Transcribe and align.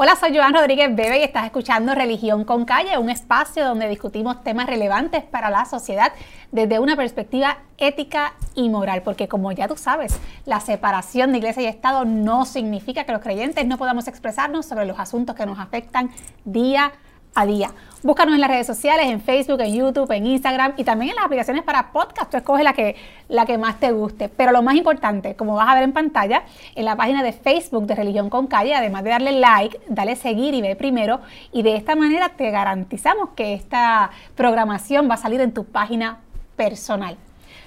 Hola, 0.00 0.14
soy 0.14 0.32
Joan 0.32 0.54
Rodríguez 0.54 0.94
Bebe 0.94 1.18
y 1.18 1.22
estás 1.24 1.44
escuchando 1.44 1.92
Religión 1.92 2.44
con 2.44 2.64
Calle, 2.64 2.96
un 2.98 3.10
espacio 3.10 3.64
donde 3.64 3.88
discutimos 3.88 4.44
temas 4.44 4.68
relevantes 4.68 5.24
para 5.24 5.50
la 5.50 5.64
sociedad 5.64 6.12
desde 6.52 6.78
una 6.78 6.94
perspectiva 6.94 7.58
ética 7.78 8.34
y 8.54 8.68
moral, 8.68 9.02
porque 9.02 9.26
como 9.26 9.50
ya 9.50 9.66
tú 9.66 9.76
sabes, 9.76 10.20
la 10.46 10.60
separación 10.60 11.32
de 11.32 11.38
iglesia 11.38 11.64
y 11.64 11.66
Estado 11.66 12.04
no 12.04 12.44
significa 12.44 13.02
que 13.02 13.10
los 13.10 13.22
creyentes 13.22 13.66
no 13.66 13.76
podamos 13.76 14.06
expresarnos 14.06 14.66
sobre 14.66 14.86
los 14.86 15.00
asuntos 15.00 15.34
que 15.34 15.46
nos 15.46 15.58
afectan 15.58 16.12
día 16.44 16.84
a 16.84 16.92
a 17.34 17.46
día. 17.46 17.70
Búscanos 18.02 18.36
en 18.36 18.40
las 18.40 18.48
redes 18.48 18.66
sociales, 18.66 19.06
en 19.06 19.20
Facebook, 19.20 19.60
en 19.60 19.74
YouTube, 19.74 20.08
en 20.12 20.24
Instagram 20.24 20.74
y 20.76 20.84
también 20.84 21.10
en 21.10 21.16
las 21.16 21.24
aplicaciones 21.24 21.64
para 21.64 21.90
podcast. 21.90 22.30
Tú 22.30 22.36
escoge 22.36 22.62
la 22.62 22.72
que, 22.72 22.94
la 23.28 23.44
que 23.44 23.58
más 23.58 23.80
te 23.80 23.90
guste. 23.90 24.28
Pero 24.28 24.52
lo 24.52 24.62
más 24.62 24.76
importante, 24.76 25.34
como 25.34 25.56
vas 25.56 25.68
a 25.68 25.74
ver 25.74 25.82
en 25.82 25.92
pantalla, 25.92 26.44
en 26.76 26.84
la 26.84 26.94
página 26.94 27.24
de 27.24 27.32
Facebook 27.32 27.86
de 27.86 27.96
Religión 27.96 28.30
con 28.30 28.46
Calle, 28.46 28.74
además 28.74 29.02
de 29.02 29.10
darle 29.10 29.32
like, 29.32 29.80
dale 29.88 30.14
seguir 30.14 30.54
y 30.54 30.62
ve 30.62 30.76
primero. 30.76 31.20
Y 31.50 31.62
de 31.62 31.74
esta 31.74 31.96
manera 31.96 32.28
te 32.28 32.50
garantizamos 32.52 33.30
que 33.30 33.54
esta 33.54 34.10
programación 34.36 35.10
va 35.10 35.14
a 35.14 35.18
salir 35.18 35.40
en 35.40 35.52
tu 35.52 35.64
página 35.64 36.18
personal. 36.54 37.16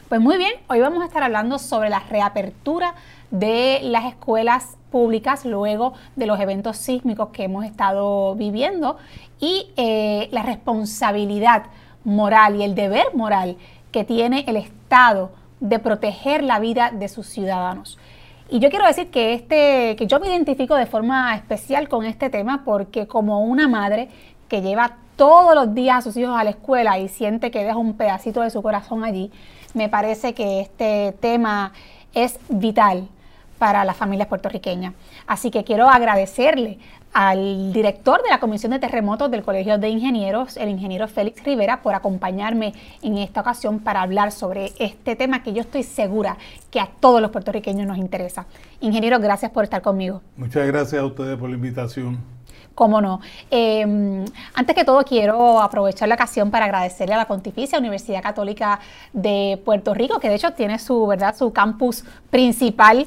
Pues 0.08 0.22
muy 0.22 0.38
bien, 0.38 0.54
hoy 0.68 0.80
vamos 0.80 1.02
a 1.04 1.06
estar 1.08 1.24
hablando 1.24 1.60
sobre 1.60 1.90
la 1.90 2.00
reapertura 2.00 2.96
de 3.32 3.80
las 3.84 4.06
escuelas 4.06 4.78
públicas 4.92 5.46
luego 5.46 5.94
de 6.16 6.28
los 6.28 6.40
eventos 6.40 6.78
sísmicos 6.78 7.30
que 7.30 7.46
hemos 7.46 7.66
estado 7.66 8.36
viviendo 8.36 8.98
y 9.40 9.70
eh, 9.78 10.28
la 10.32 10.44
responsabilidad 10.44 11.64
moral 12.04 12.58
y 12.58 12.64
el 12.64 12.76
deber 12.76 13.16
moral 13.16 13.58
que 13.92 14.04
tiene 14.04 14.44
el 14.48 14.58
Estado 14.58 15.32
de 15.60 15.80
proteger 15.80 16.44
la 16.44 16.60
vida 16.60 16.92
de 16.92 17.08
sus 17.08 17.28
ciudadanos. 17.28 17.98
Y 18.50 18.60
yo 18.60 18.70
quiero 18.70 18.86
decir 18.86 19.10
que, 19.12 19.34
este, 19.34 19.96
que 19.96 20.08
yo 20.08 20.20
me 20.20 20.28
identifico 20.28 20.76
de 20.76 20.86
forma 20.86 21.34
especial 21.36 21.88
con 21.88 22.06
este 22.06 22.30
tema 22.30 22.64
porque 22.66 23.08
como 23.08 23.42
una 23.42 23.68
madre 23.68 24.10
que 24.50 24.62
lleva 24.62 24.98
todos 25.16 25.56
los 25.56 25.74
días 25.74 26.00
a 26.00 26.02
sus 26.02 26.18
hijos 26.18 26.38
a 26.38 26.44
la 26.44 26.50
escuela 26.50 27.00
y 27.00 27.08
siente 27.08 27.52
que 27.52 27.64
deja 27.64 27.78
un 27.78 27.94
pedacito 27.94 28.42
de 28.42 28.50
su 28.50 28.62
corazón 28.62 29.06
allí, 29.06 29.32
me 29.74 29.88
parece 29.88 30.34
que 30.34 30.60
este 30.60 31.14
tema 31.22 31.72
es 32.14 32.40
vital 32.50 33.08
para 33.62 33.86
las 33.86 33.96
familias 33.96 34.28
puertorriqueñas. 34.28 34.96
Así 35.28 35.52
que 35.52 35.64
quiero 35.64 35.88
agradecerle 35.88 36.80
al 37.14 37.72
director 37.72 38.24
de 38.24 38.30
la 38.32 38.40
Comisión 38.40 38.72
de 38.72 38.80
Terremotos 38.80 39.30
del 39.30 39.44
Colegio 39.44 39.78
de 39.78 39.88
Ingenieros, 39.88 40.58
el 40.58 40.68
ingeniero 40.68 41.08
Félix 41.08 41.44
Rivera, 41.44 41.84
por 41.84 41.94
acompañarme 41.94 42.74
en 43.04 43.20
esta 43.20 43.42
ocasión 43.42 43.78
para 43.78 44.02
hablar 44.02 44.32
sobre 44.32 44.72
este 44.80 45.16
tema 45.16 45.44
que 45.44 45.54
yo 45.54 45.62
estoy 45.62 45.84
segura 45.84 46.38
que 46.72 46.80
a 46.80 46.88
todos 46.88 47.22
los 47.22 47.30
puertorriqueños 47.30 47.86
nos 47.86 48.00
interesa. 48.00 48.48
Ingeniero, 48.80 49.20
gracias 49.20 49.52
por 49.52 49.64
estar 49.64 49.84
conmigo. 49.84 50.24
Muchas 50.38 50.66
gracias 50.66 51.00
a 51.00 51.06
ustedes 51.06 51.38
por 51.38 51.48
la 51.48 51.56
invitación. 51.56 52.18
Cómo 52.74 53.00
no. 53.00 53.22
Em, 53.52 54.26
antes 54.56 54.76
que 54.76 54.84
todo, 54.84 55.04
quiero 55.04 55.62
aprovechar 55.62 56.10
la 56.10 56.16
ocasión 56.16 56.50
para 56.50 56.66
agradecerle 56.66 57.14
a 57.14 57.18
la 57.18 57.28
Pontificia 57.28 57.78
Universidad 57.78 58.24
Católica 58.24 58.80
de 59.14 59.62
Puerto 59.64 59.94
Rico, 59.94 60.20
que 60.20 60.30
de 60.30 60.36
hecho 60.36 60.54
tiene 60.54 60.80
su, 60.80 61.06
¿verdad? 61.06 61.36
su 61.38 61.54
campus 61.54 62.04
principal 62.32 63.06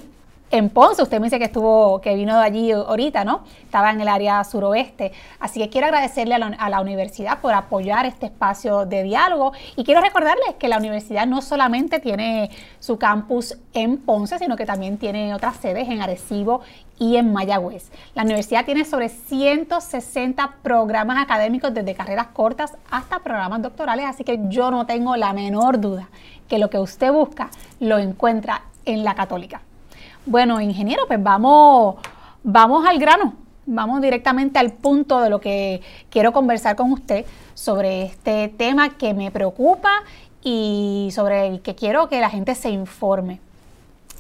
en 0.54 0.70
Ponce. 0.70 1.02
Usted 1.02 1.18
me 1.18 1.26
dice 1.26 1.38
que 1.38 1.46
estuvo, 1.46 2.00
que 2.00 2.14
vino 2.14 2.38
de 2.38 2.44
allí 2.44 2.70
ahorita, 2.70 3.24
¿no? 3.24 3.42
Estaba 3.64 3.90
en 3.90 4.00
el 4.00 4.08
área 4.08 4.42
suroeste. 4.44 5.12
Así 5.40 5.60
que 5.60 5.68
quiero 5.68 5.88
agradecerle 5.88 6.36
a 6.36 6.70
la, 6.70 6.80
universidad 6.80 7.40
por 7.40 7.54
apoyar 7.54 8.06
este 8.06 8.26
espacio 8.26 8.86
de 8.86 9.02
diálogo. 9.02 9.52
Y 9.76 9.84
quiero 9.84 10.00
recordarles 10.00 10.54
que 10.58 10.68
la 10.68 10.78
universidad 10.78 11.26
no 11.26 11.42
solamente 11.42 11.98
tiene 11.98 12.50
su 12.78 12.98
campus 12.98 13.56
en 13.72 13.98
Ponce, 13.98 14.38
sino 14.38 14.56
que 14.56 14.64
también 14.64 14.96
tiene 14.96 15.34
otras 15.34 15.56
sedes 15.56 15.88
en 15.88 16.00
Arecibo 16.02 16.60
y 16.98 17.16
en 17.16 17.32
Mayagüez. 17.32 17.90
La 18.14 18.22
universidad 18.22 18.64
tiene 18.64 18.84
sobre 18.84 19.08
160 19.08 20.56
programas 20.62 21.20
académicos 21.20 21.74
desde 21.74 21.94
carreras 21.94 22.28
cortas 22.28 22.76
hasta 22.90 23.18
programas 23.20 23.62
doctorales, 23.62 24.06
así 24.06 24.22
que 24.22 24.38
yo 24.48 24.70
no 24.70 24.86
tengo 24.86 25.16
la 25.16 25.32
menor 25.32 25.80
duda 25.80 26.08
que 26.48 26.58
lo 26.58 26.70
que 26.70 26.78
usted 26.78 27.10
busca 27.10 27.50
lo 27.80 27.98
encuentra 27.98 28.62
en 28.84 29.02
la 29.02 29.14
católica. 29.14 29.62
Bueno, 30.26 30.58
ingeniero, 30.58 31.06
pues 31.06 31.22
vamos, 31.22 31.96
vamos 32.42 32.86
al 32.86 32.98
grano, 32.98 33.34
vamos 33.66 34.00
directamente 34.00 34.58
al 34.58 34.72
punto 34.72 35.20
de 35.20 35.28
lo 35.28 35.38
que 35.38 35.82
quiero 36.08 36.32
conversar 36.32 36.76
con 36.76 36.92
usted 36.92 37.26
sobre 37.52 38.04
este 38.04 38.48
tema 38.48 38.96
que 38.96 39.12
me 39.12 39.30
preocupa 39.30 39.90
y 40.42 41.10
sobre 41.12 41.48
el 41.48 41.60
que 41.60 41.74
quiero 41.74 42.08
que 42.08 42.20
la 42.22 42.30
gente 42.30 42.54
se 42.54 42.70
informe. 42.70 43.38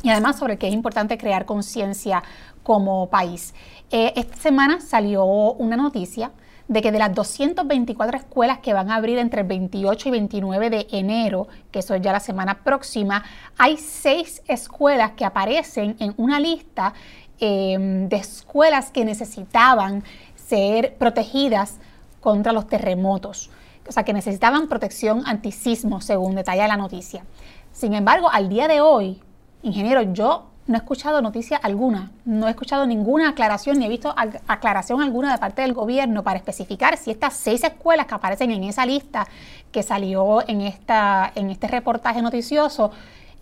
Y 0.02 0.10
además 0.10 0.38
sobre 0.38 0.58
que 0.58 0.68
es 0.68 0.74
importante 0.74 1.16
crear 1.16 1.46
conciencia 1.46 2.22
como 2.62 3.08
país. 3.08 3.54
Eh, 3.90 4.12
esta 4.14 4.36
semana 4.36 4.82
salió 4.82 5.24
una 5.24 5.76
noticia 5.76 6.32
de 6.68 6.80
que 6.80 6.92
de 6.92 6.98
las 6.98 7.14
224 7.14 8.16
escuelas 8.16 8.58
que 8.58 8.72
van 8.72 8.90
a 8.90 8.96
abrir 8.96 9.18
entre 9.18 9.42
el 9.42 9.46
28 9.46 10.08
y 10.08 10.12
29 10.12 10.70
de 10.70 10.86
enero, 10.92 11.48
que 11.70 11.80
eso 11.80 11.94
es 11.94 12.02
ya 12.02 12.12
la 12.12 12.20
semana 12.20 12.62
próxima, 12.64 13.24
hay 13.58 13.76
seis 13.76 14.42
escuelas 14.48 15.12
que 15.12 15.24
aparecen 15.24 15.96
en 15.98 16.14
una 16.16 16.40
lista 16.40 16.94
em, 17.38 18.08
de 18.08 18.16
escuelas 18.16 18.90
que 18.90 19.04
necesitaban 19.04 20.04
ser 20.34 20.94
protegidas 20.94 21.78
contra 22.20 22.52
los 22.52 22.66
terremotos, 22.66 23.50
o 23.86 23.92
sea, 23.92 24.04
que 24.04 24.14
necesitaban 24.14 24.68
protección 24.68 25.22
antisismo, 25.26 26.00
según 26.00 26.34
detalla 26.34 26.66
la 26.66 26.78
noticia. 26.78 27.24
Sin 27.72 27.92
embargo, 27.92 28.30
al 28.30 28.48
día 28.48 28.68
de 28.68 28.80
hoy, 28.80 29.20
ingeniero, 29.62 30.00
yo 30.14 30.46
no 30.66 30.76
he 30.76 30.78
escuchado 30.78 31.20
noticia 31.20 31.58
alguna, 31.58 32.10
no 32.24 32.46
he 32.48 32.50
escuchado 32.50 32.86
ninguna 32.86 33.30
aclaración 33.30 33.78
ni 33.78 33.86
he 33.86 33.88
visto 33.88 34.14
aclaración 34.46 35.02
alguna 35.02 35.32
de 35.32 35.38
parte 35.38 35.62
del 35.62 35.74
gobierno 35.74 36.22
para 36.22 36.38
especificar 36.38 36.96
si 36.96 37.10
estas 37.10 37.34
seis 37.34 37.62
escuelas 37.64 38.06
que 38.06 38.14
aparecen 38.14 38.50
en 38.50 38.64
esa 38.64 38.86
lista 38.86 39.26
que 39.70 39.82
salió 39.82 40.46
en, 40.48 40.62
esta, 40.62 41.32
en 41.34 41.50
este 41.50 41.66
reportaje 41.66 42.22
noticioso, 42.22 42.92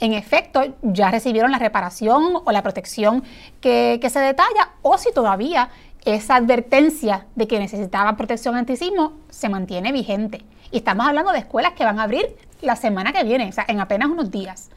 en 0.00 0.14
efecto 0.14 0.62
ya 0.82 1.12
recibieron 1.12 1.52
la 1.52 1.58
reparación 1.58 2.40
o 2.44 2.50
la 2.50 2.62
protección 2.62 3.22
que, 3.60 4.00
se 4.02 4.18
detalla 4.18 4.70
o 4.82 4.98
si 4.98 5.12
todavía 5.12 5.68
esa 6.04 6.34
advertencia 6.34 7.26
de 7.36 7.46
que 7.46 7.60
necesitaban 7.60 8.16
protección 8.16 8.56
antisismo 8.56 9.12
se 9.30 9.48
mantiene 9.48 9.92
vigente. 9.92 10.42
Y 10.72 10.78
estamos 10.78 11.06
hablando 11.06 11.30
de 11.30 11.38
escuelas 11.38 11.74
que 11.74 11.84
van 11.84 12.00
a 12.00 12.02
abrir 12.02 12.36
la 12.62 12.74
semana 12.74 13.12
que 13.12 13.22
viene, 13.22 13.48
o 13.48 13.52
sea, 13.52 13.64
en 13.68 13.80
apenas 13.80 14.08
unos 14.08 14.32
días. 14.32 14.70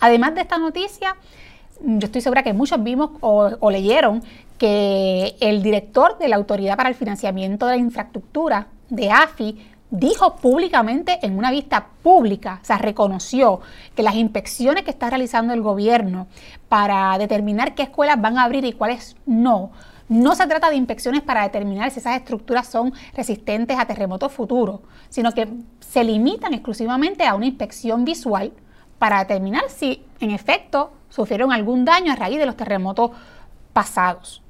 Además 0.00 0.34
de 0.34 0.40
esta 0.40 0.58
noticia, 0.58 1.14
yo 1.84 2.06
estoy 2.06 2.20
segura 2.20 2.42
que 2.42 2.52
muchos 2.52 2.82
vimos 2.82 3.10
o, 3.20 3.70
leyeron 3.70 4.22
que 4.58 5.36
el 5.40 5.62
director 5.62 6.18
de 6.18 6.28
la 6.28 6.36
Autoridad 6.36 6.76
para 6.76 6.88
el 6.88 6.94
Financiamiento 6.94 7.66
de 7.66 7.76
la 7.76 7.82
Infraestructura, 7.82 8.68
de 8.88 9.10
AFI, 9.10 9.58
dijo 9.90 10.36
públicamente 10.36 11.18
en 11.22 11.36
una 11.36 11.50
vista 11.50 11.88
pública, 12.02 12.60
o 12.62 12.64
sea, 12.64 12.78
reconoció 12.78 13.60
que 13.94 14.02
las 14.02 14.14
inspecciones 14.14 14.84
que 14.84 14.90
está 14.90 15.10
realizando 15.10 15.52
el 15.52 15.60
gobierno 15.60 16.28
para 16.68 17.18
determinar 17.18 17.74
qué 17.74 17.82
escuelas 17.82 18.20
van 18.20 18.38
a 18.38 18.44
abrir 18.44 18.64
y 18.64 18.72
cuáles 18.72 19.16
no, 19.26 19.70
no 20.08 20.34
se 20.34 20.46
trata 20.46 20.70
de 20.70 20.76
inspecciones 20.76 21.22
para 21.22 21.42
determinar 21.42 21.90
si 21.90 21.98
esas 21.98 22.16
estructuras 22.16 22.68
son 22.68 22.92
resistentes 23.14 23.78
a 23.78 23.86
terremotos 23.86 24.32
futuros, 24.32 24.80
sino 25.08 25.32
que 25.32 25.48
se 25.80 26.04
limitan 26.04 26.54
exclusivamente 26.54 27.26
a 27.26 27.34
una 27.34 27.46
inspección 27.46 28.04
visual 28.04 28.52
para 29.02 29.18
determinar 29.18 29.64
si 29.66 30.06
en 30.20 30.30
efecto 30.30 30.92
sufrieron 31.08 31.52
algún 31.52 31.84
daño 31.84 32.12
a 32.12 32.14
raíz 32.14 32.38
de 32.38 32.46
los 32.46 32.56
terremotos 32.56 33.10
pasados. 33.72 34.44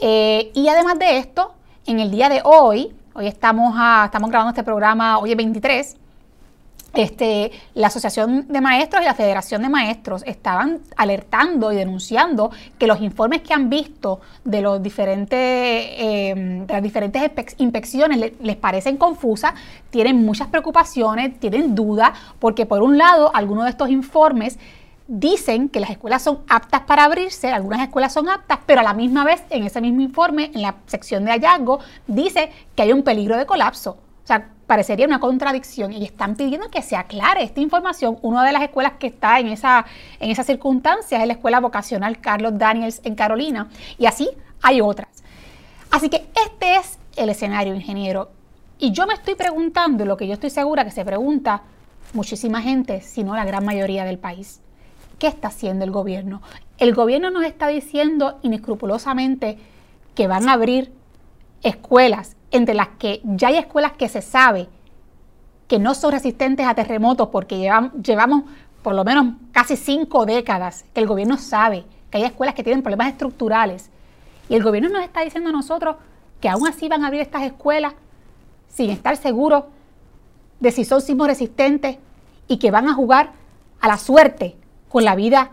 Eh, 0.00 0.50
y 0.54 0.66
además 0.68 0.98
de 0.98 1.18
esto, 1.18 1.52
en 1.84 2.00
el 2.00 2.10
día 2.10 2.30
de 2.30 2.40
hoy, 2.42 2.96
hoy 3.12 3.26
estamos, 3.26 3.74
estamos 4.06 4.30
grabando 4.30 4.48
este 4.48 4.64
programa, 4.64 5.18
hoy 5.18 5.32
es 5.32 5.36
23, 5.36 5.96
este, 6.94 7.52
la 7.74 7.86
Asociación 7.86 8.46
de 8.48 8.60
Maestros 8.60 9.02
y 9.02 9.06
la 9.06 9.14
Federación 9.14 9.62
de 9.62 9.68
Maestros 9.68 10.22
estaban 10.26 10.80
alertando 10.96 11.72
y 11.72 11.76
denunciando 11.76 12.50
que 12.78 12.86
los 12.86 13.00
informes 13.00 13.42
que 13.42 13.54
han 13.54 13.70
visto 13.70 14.20
de, 14.44 14.60
los 14.60 14.82
diferentes, 14.82 15.38
eh, 15.38 16.66
las 16.68 16.82
diferentes 16.82 17.22
inspecciones 17.58 18.32
les, 18.38 18.56
parecen 18.56 18.96
confusas, 18.96 19.54
tienen 19.90 20.24
muchas 20.24 20.48
preocupaciones, 20.48 21.38
tienen 21.40 21.74
dudas, 21.74 22.10
porque 22.38 22.66
por 22.66 22.82
un 22.82 22.98
lado, 22.98 23.34
algunos 23.34 23.64
de 23.64 23.70
estos 23.70 23.90
informes 23.90 24.58
dicen 25.08 25.68
que 25.68 25.80
las 25.80 25.90
escuelas 25.90 26.22
son 26.22 26.40
aptas 26.48 26.82
para 26.82 27.04
abrirse, 27.04 27.50
algunas 27.50 27.80
escuelas 27.80 28.12
son 28.12 28.28
aptas, 28.28 28.60
pero 28.66 28.80
a 28.80 28.84
la 28.84 28.94
misma 28.94 29.24
vez 29.24 29.42
en 29.50 29.64
ese 29.64 29.80
mismo 29.80 30.00
informe, 30.00 30.50
en 30.54 30.62
la 30.62 30.76
sección 30.86 31.24
de 31.24 31.32
hallazgo, 31.32 31.80
dice 32.06 32.50
que 32.76 32.82
hay 32.82 32.92
un 32.92 33.02
peligro 33.02 33.36
de 33.36 33.46
colapso. 33.46 33.98
O 34.22 34.26
sea, 34.26 34.50
parecería 34.72 35.04
una 35.04 35.20
contradicción 35.20 35.92
y 35.92 36.02
están 36.02 36.34
pidiendo 36.34 36.70
que 36.70 36.80
se 36.80 36.96
aclare 36.96 37.42
esta 37.42 37.60
información. 37.60 38.16
Una 38.22 38.42
de 38.42 38.52
las 38.52 38.62
escuelas 38.62 38.94
que 38.98 39.08
está 39.08 39.38
en 39.38 39.48
esa, 39.48 39.84
en 40.18 40.30
es 40.30 40.38
la 40.38 41.32
Escuela 41.34 41.60
Vocacional 41.60 42.22
Carlos 42.22 42.56
Daniels 42.56 43.02
en 43.04 43.14
Carolina 43.14 43.68
y 43.98 44.06
así 44.06 44.30
hay 44.62 44.80
otras. 44.80 45.10
Así 45.90 46.08
que 46.08 46.26
este 46.46 46.76
es 46.76 46.98
el 47.16 47.28
escenario, 47.28 47.74
ingeniero. 47.74 48.30
Y 48.78 48.92
yo 48.92 49.06
me 49.06 49.12
estoy 49.12 49.34
preguntando, 49.34 50.06
lo 50.06 50.16
que 50.16 50.26
yo 50.26 50.32
estoy 50.32 50.48
segura 50.48 50.86
que 50.86 50.90
se 50.90 51.04
pregunta 51.04 51.64
muchísima 52.14 52.62
gente, 52.62 53.02
si 53.02 53.24
no 53.24 53.36
la 53.36 53.44
gran 53.44 53.66
mayoría 53.66 54.06
del 54.06 54.18
país. 54.18 54.62
¿Qué 55.18 55.26
está 55.26 55.48
haciendo 55.48 55.84
el 55.84 55.90
gobierno? 55.90 56.40
El 56.78 56.94
gobierno 56.94 57.30
nos 57.30 57.44
está 57.44 57.68
diciendo 57.68 58.38
inescrupulosamente 58.40 59.58
que 60.14 60.28
van 60.28 60.48
a 60.48 60.54
abrir 60.54 60.94
escuelas 61.62 62.36
entre 62.50 62.74
las 62.74 62.88
que 62.98 63.20
ya 63.24 63.48
hay 63.48 63.56
escuelas 63.56 63.92
que 63.92 64.08
se 64.08 64.22
sabe 64.22 64.68
que 65.68 65.78
no 65.78 65.94
son 65.94 66.12
resistentes 66.12 66.66
a 66.66 66.74
terremotos 66.74 67.28
porque 67.28 67.58
llevamos, 67.58 67.92
llevamos 68.02 68.42
por 68.82 68.94
lo 68.94 69.04
menos 69.04 69.34
casi 69.52 69.76
cinco 69.76 70.26
décadas 70.26 70.84
que 70.92 71.00
el 71.00 71.06
gobierno 71.06 71.38
sabe 71.38 71.84
que 72.10 72.18
hay 72.18 72.24
escuelas 72.24 72.54
que 72.54 72.62
tienen 72.62 72.82
problemas 72.82 73.08
estructurales. 73.08 73.90
Y 74.48 74.54
el 74.54 74.62
gobierno 74.62 74.90
nos 74.90 75.02
está 75.02 75.22
diciendo 75.22 75.48
a 75.48 75.52
nosotros 75.52 75.96
que 76.40 76.48
aún 76.48 76.68
así 76.68 76.88
van 76.88 77.04
a 77.04 77.06
abrir 77.06 77.22
estas 77.22 77.42
escuelas 77.42 77.94
sin 78.68 78.90
estar 78.90 79.16
seguros 79.16 79.64
de 80.60 80.70
si 80.72 80.84
son 80.84 81.00
sismos 81.00 81.26
resistentes 81.26 81.96
y 82.48 82.58
que 82.58 82.70
van 82.70 82.88
a 82.88 82.94
jugar 82.94 83.32
a 83.80 83.88
la 83.88 83.96
suerte 83.96 84.56
con 84.88 85.04
la 85.04 85.14
vida 85.14 85.52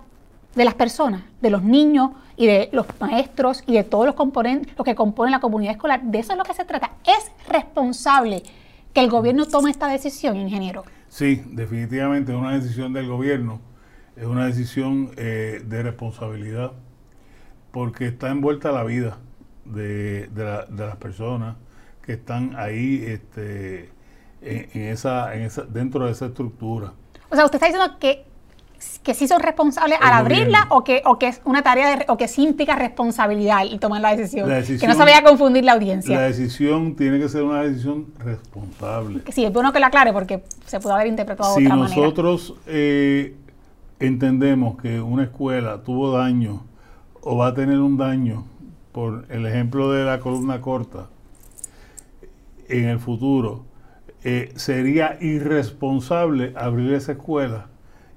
de 0.56 0.66
las 0.66 0.74
personas, 0.74 1.24
de 1.40 1.50
los 1.50 1.64
niños 1.64 2.12
y 2.40 2.48
de 2.48 2.70
los 2.72 2.86
maestros 3.02 3.64
y 3.68 3.74
de 3.74 3.84
todos 3.84 4.06
los 4.06 4.16
componentes, 4.16 4.74
los 4.78 4.86
que 4.86 4.96
componen 4.96 5.34
la 5.34 5.42
comunidad 5.42 5.74
escolar. 5.74 6.02
De 6.02 6.20
eso 6.20 6.32
es 6.32 6.38
lo 6.38 6.46
que 6.46 6.54
se 6.54 6.64
trata. 6.64 6.92
Es 7.06 7.30
responsable 7.50 8.44
que 8.94 9.02
el 9.02 9.10
gobierno 9.10 9.46
tome 9.46 9.70
esta 9.70 9.90
decisión, 9.90 10.38
ingeniero. 10.38 10.86
Sí, 11.10 11.44
definitivamente 11.48 12.32
es 12.32 12.38
una 12.38 12.54
decisión 12.54 12.94
del 12.94 13.10
gobierno, 13.10 13.60
es 14.16 14.24
una 14.24 14.46
decisión 14.46 15.12
eh, 15.18 15.62
de 15.66 15.84
responsabilidad, 15.84 16.72
porque 17.72 18.08
está 18.08 18.30
envuelta 18.30 18.72
la 18.72 18.86
vida 18.86 19.18
de, 19.66 20.30
las 20.34 20.96
personas 20.96 21.58
que 22.02 22.14
están 22.14 22.56
ahí 22.56 23.04
este, 23.06 23.90
en, 24.42 24.84
esa, 24.84 25.36
en 25.36 25.42
esa, 25.42 25.64
dentro 25.64 26.06
de 26.06 26.14
esa 26.14 26.28
estructura. 26.28 26.94
O 27.30 27.36
sea, 27.36 27.44
usted 27.44 27.58
está 27.58 27.66
diciendo 27.66 28.00
que 28.00 28.29
que 29.04 29.14
sí 29.14 29.28
son 29.28 29.42
responsables 29.42 29.98
al 30.02 30.14
abrirla 30.14 30.68
o 30.70 30.84
que, 30.84 31.02
o 31.06 31.20
que 31.20 31.28
es 31.28 31.42
una 31.44 31.62
tarea 31.62 31.98
de, 31.98 32.06
o 32.08 32.18
que 32.18 32.28
sí 32.28 32.44
implica 32.44 32.76
responsabilidad 32.76 33.64
y 33.70 33.78
tomar 33.78 34.02
la 34.02 34.16
decisión, 34.16 34.50
Que 34.50 34.88
no 34.88 34.94
se 34.94 35.00
vaya 35.00 35.20
a 35.20 35.24
confundir 35.24 35.66
la 35.66 35.74
audiencia. 35.74 36.16
La 36.16 36.28
decisión 36.28 36.96
tiene 36.96 37.20
que 37.20 37.28
ser 37.28 37.44
una 37.44 37.64
decisión 37.64 38.08
responsable. 38.20 39.22
Sí, 39.32 39.44
es 39.44 39.52
bueno 39.52 39.74
que 39.74 39.80
la 39.80 39.88
aclare 39.88 40.14
porque 40.14 40.44
se 40.66 40.80
puede 40.80 40.96
haber 40.96 41.08
interpretado 41.08 41.56
de 41.56 41.66
otra 41.66 41.76
manera. 41.76 41.94
Si 41.94 42.00
nosotros 42.00 42.56
eh, 42.68 43.36
entendemos 44.00 44.82
que 44.82 45.02
una 45.02 45.24
escuela 45.24 45.82
tuvo 45.84 46.18
daño 46.18 46.64
o 47.22 47.38
va 47.38 47.48
a 47.48 47.54
tener 47.54 47.80
un 47.80 47.98
daño, 47.98 48.46
por 48.94 49.26
el 49.30 49.46
ejemplo 49.46 49.92
de 49.92 50.06
la 50.06 50.20
columna 50.20 50.62
corta, 50.62 51.08
en 52.70 52.86
el 52.86 53.00
futuro, 53.00 53.66
eh, 54.24 54.52
sería 54.56 55.18
irresponsable 55.20 56.54
abrir 56.56 56.94
esa 56.94 57.14
escuela 57.14 57.68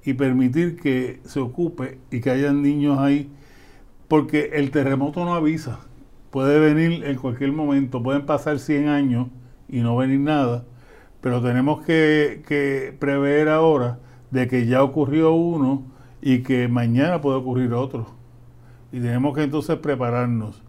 y 0.05 0.13
permitir 0.13 0.75
que 0.79 1.19
se 1.25 1.39
ocupe 1.39 1.99
y 2.11 2.19
que 2.21 2.29
hayan 2.29 2.61
niños 2.61 2.99
ahí, 2.99 3.29
porque 4.07 4.51
el 4.53 4.71
terremoto 4.71 5.23
no 5.25 5.33
avisa, 5.33 5.79
puede 6.31 6.59
venir 6.59 7.05
en 7.05 7.15
cualquier 7.17 7.51
momento, 7.51 8.03
pueden 8.03 8.25
pasar 8.25 8.59
100 8.59 8.87
años 8.87 9.27
y 9.69 9.79
no 9.81 9.95
venir 9.95 10.19
nada, 10.19 10.65
pero 11.21 11.41
tenemos 11.41 11.85
que, 11.85 12.43
que 12.47 12.95
prever 12.99 13.49
ahora 13.49 13.99
de 14.31 14.47
que 14.47 14.65
ya 14.65 14.83
ocurrió 14.83 15.33
uno 15.33 15.83
y 16.21 16.39
que 16.39 16.67
mañana 16.67 17.21
puede 17.21 17.37
ocurrir 17.37 17.73
otro. 17.73 18.07
Y 18.91 18.99
tenemos 18.99 19.35
que 19.35 19.43
entonces 19.43 19.77
prepararnos. 19.77 20.63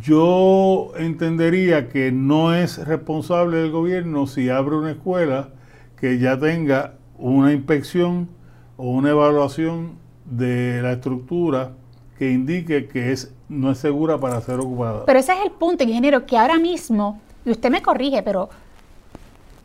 Yo 0.00 0.92
entendería 0.96 1.88
que 1.88 2.12
no 2.12 2.54
es 2.54 2.84
responsable 2.86 3.58
del 3.58 3.72
gobierno 3.72 4.26
si 4.26 4.48
abre 4.48 4.76
una 4.76 4.92
escuela 4.92 5.50
que 5.96 6.18
ya 6.18 6.38
tenga 6.38 6.94
una 7.30 7.52
inspección 7.52 8.28
o 8.76 8.90
una 8.90 9.10
evaluación 9.10 9.98
de 10.24 10.82
la 10.82 10.92
estructura 10.92 11.72
que 12.18 12.30
indique 12.30 12.88
que 12.88 13.12
es, 13.12 13.32
no 13.48 13.70
es 13.70 13.78
segura 13.78 14.18
para 14.18 14.40
ser 14.40 14.58
ocupada. 14.58 15.04
Pero 15.06 15.18
ese 15.18 15.32
es 15.32 15.38
el 15.44 15.52
punto, 15.52 15.84
ingeniero, 15.84 16.26
que 16.26 16.36
ahora 16.36 16.58
mismo, 16.58 17.20
y 17.44 17.50
usted 17.50 17.70
me 17.70 17.80
corrige, 17.80 18.22
pero 18.22 18.50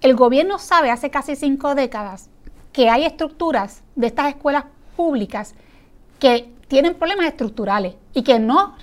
el 0.01 0.15
gobierno 0.15 0.59
sabe 0.59 0.91
hace 0.91 1.09
casi 1.09 1.35
cinco 1.35 1.73
décadas 1.73 2.29
que 2.71 2.89
hay 2.89 3.05
estructuras 3.05 3.81
de 3.95 4.07
estas 4.07 4.29
escuelas 4.29 4.65
públicas 4.95 5.55
que 6.19 6.51
tienen 6.67 6.93
problemas 6.93 7.27
estructurales 7.27 7.95
y 8.13 8.23
que 8.23 8.39
no 8.39 8.75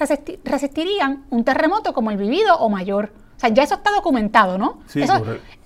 resistirían 0.44 1.24
un 1.30 1.44
terremoto 1.44 1.92
como 1.92 2.10
el 2.10 2.16
vivido 2.16 2.56
o 2.58 2.68
mayor. 2.68 3.12
O 3.44 3.46
sea, 3.46 3.54
ya 3.54 3.62
eso 3.62 3.74
está 3.74 3.90
documentado, 3.90 4.56
¿no? 4.56 4.78
Sí, 4.86 5.02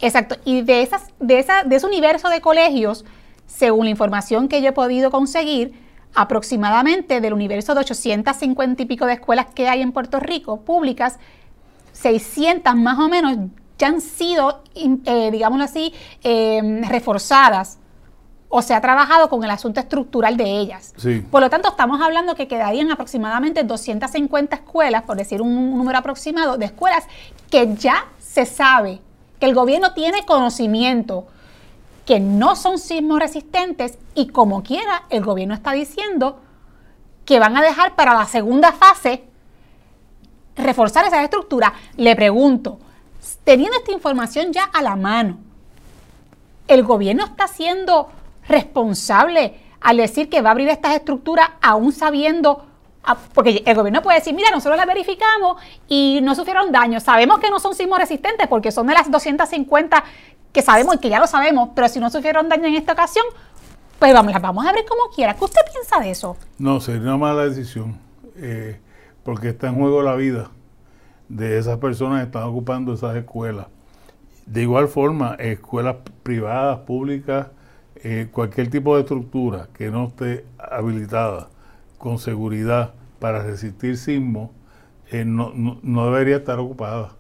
Exacto. 0.01 0.37
Y 0.45 0.63
de, 0.63 0.83
esas, 0.83 1.13
de, 1.21 1.39
esa, 1.39 1.63
de 1.63 1.77
ese 1.77 1.87
universo 1.87 2.29
de 2.29 2.41
colegios, 2.41 3.05
según 3.47 3.85
la 3.85 3.91
información 3.91 4.49
que 4.49 4.61
yo 4.61 4.71
he 4.71 4.73
podido 4.73 5.13
conseguir, 5.13 5.75
aproximadamente 6.15 7.21
del 7.21 7.35
universo 7.35 7.75
de 7.75 7.81
850 7.81 8.83
y 8.83 8.87
pico 8.87 9.07
de 9.07 9.13
escuelas 9.13 9.47
que 9.55 9.69
hay 9.69 9.83
en 9.83 9.93
Puerto 9.93 10.19
Rico, 10.19 10.63
públicas, 10.63 11.19
600 11.93 12.75
más 12.75 12.99
o 12.99 13.09
menos 13.09 13.37
ya 13.79 13.87
han 13.87 14.01
sido, 14.01 14.65
eh, 14.75 15.31
digámoslo 15.31 15.65
así, 15.65 15.95
eh, 16.25 16.83
reforzadas 16.89 17.79
o 18.49 18.62
se 18.62 18.75
ha 18.75 18.81
trabajado 18.81 19.29
con 19.29 19.45
el 19.45 19.50
asunto 19.50 19.81
estructural 19.81 20.37
de 20.37 20.59
ellas. 20.59 20.95
Por 21.31 21.43
lo 21.43 21.50
tanto, 21.50 21.69
estamos 21.69 22.00
hablando 22.00 22.35
que 22.35 22.49
quedarían 22.49 22.91
aproximadamente 22.91 23.62
250 23.62 24.56
escuelas, 24.56 25.03
por 25.03 25.17
decir 25.17 25.43
un 25.43 25.77
número 25.77 25.99
aproximado, 25.99 26.56
de 26.56 26.67
escuelas 26.67 27.05
que 27.50 27.75
ya 27.75 28.06
se 28.19 28.47
sabe, 28.47 29.00
que 29.39 29.47
el 29.47 29.55
gobierno 29.55 29.93
tiene 29.93 30.25
conocimiento, 30.25 31.27
que 32.06 32.21
no 32.21 32.56
son 32.56 32.79
sismos 32.79 33.19
resistentes 33.19 33.99
y 34.15 34.29
como 34.29 34.62
quiera, 34.62 35.05
el 35.11 35.23
gobierno 35.23 35.55
está 35.55 35.73
diciendo 35.73 36.41
que 37.27 37.39
van 37.39 37.55
a 37.56 37.62
dejar 37.62 37.95
para 37.97 38.15
la 38.15 38.25
segunda 38.25 38.73
fase 38.73 39.25
reforzar 40.56 41.05
esa 41.05 41.23
estructura. 41.23 41.75
Le 41.99 42.17
pregunto, 42.17 42.79
teniendo 43.45 43.77
esta 43.77 43.93
información 43.93 44.55
ya 44.55 44.65
a 44.65 44.81
la 44.81 44.97
mano, 44.97 45.37
¿el 46.67 46.83
gobierno 46.83 47.27
está 47.27 47.45
haciendo 47.45 48.09
responsable 48.49 49.55
al 49.81 49.97
decir 49.97 50.29
que 50.29 50.41
va 50.43 50.50
a 50.50 50.53
abrir 50.53 50.69
estas 50.69 50.95
estructuras 50.95 51.50
aún 51.61 51.93
sabiendo, 51.93 52.65
ah, 53.05 53.17
porque 53.35 53.62
el 53.65 53.77
gobierno 53.77 54.03
puede 54.03 54.19
decir, 54.19 54.35
mira, 54.35 54.50
nosotros 54.50 54.77
las 54.77 54.87
verificamos 54.87 55.61
y 55.89 56.21
no 56.23 56.35
sufrieron 56.35 56.73
daño, 56.73 57.00
sabemos 57.00 57.39
que 57.39 57.50
no 57.50 57.61
son 57.61 57.75
sismos 57.75 57.99
resistentes 57.99 58.49
porque 58.49 58.73
son 58.73 58.87
de 58.87 58.95
las 58.95 59.11
250 59.11 60.05
que 60.53 60.62
sabemos 60.62 60.97
y 60.97 60.99
que 60.99 61.09
ya 61.09 61.21
lo 61.21 61.27
sabemos, 61.27 61.71
pero 61.75 61.89
si 61.89 62.00
no 62.00 62.11
sufrieron 62.11 62.49
daño 62.49 62.67
en 62.67 62.75
esta 62.75 62.93
ocasión, 62.95 63.25
pues 63.99 64.12
vamos, 64.12 64.33
las 64.33 64.43
vamos 64.43 64.65
a 64.65 64.71
abrir 64.71 64.85
como 64.87 65.11
quiera. 65.15 65.35
¿Qué 65.35 65.45
usted 65.45 65.61
piensa 65.73 66.00
de 66.00 66.11
eso? 66.11 66.37
No, 66.59 66.81
sería 66.81 67.03
una 67.03 67.17
mala 67.17 67.45
decisión, 67.45 67.99
eh, 68.37 68.81
porque 69.25 69.50
está 69.50 69.69
en 69.69 69.75
juego 69.75 70.03
la 70.03 70.15
vida 70.15 70.50
de 71.29 71.59
esas 71.59 71.79
personas 71.79 72.21
que 72.21 72.27
están 72.27 72.45
ocupando 72.45 72.95
esas 72.95 73.15
escuelas. 73.17 73.67
De 74.47 74.62
igual 74.62 74.88
forma, 74.88 75.35
escuelas 75.38 75.97
privadas, 76.23 76.78
públicas, 76.81 77.49
eh, 78.05 78.28
cualquier 78.31 78.71
tipo 78.71 78.95
de 78.95 79.02
estructura 79.02 79.69
que 79.75 79.90
no 79.90 80.09
esté 80.09 80.45
habilitada 80.59 81.49
con 81.99 82.19
seguridad 82.19 82.95
para 83.19 83.43
resistir 83.43 83.97
sismo, 83.97 84.52
eh, 85.11 85.25
no, 85.25 85.50
debería 85.83 86.37
estar 86.37 86.59
ocupada. 86.59 87.12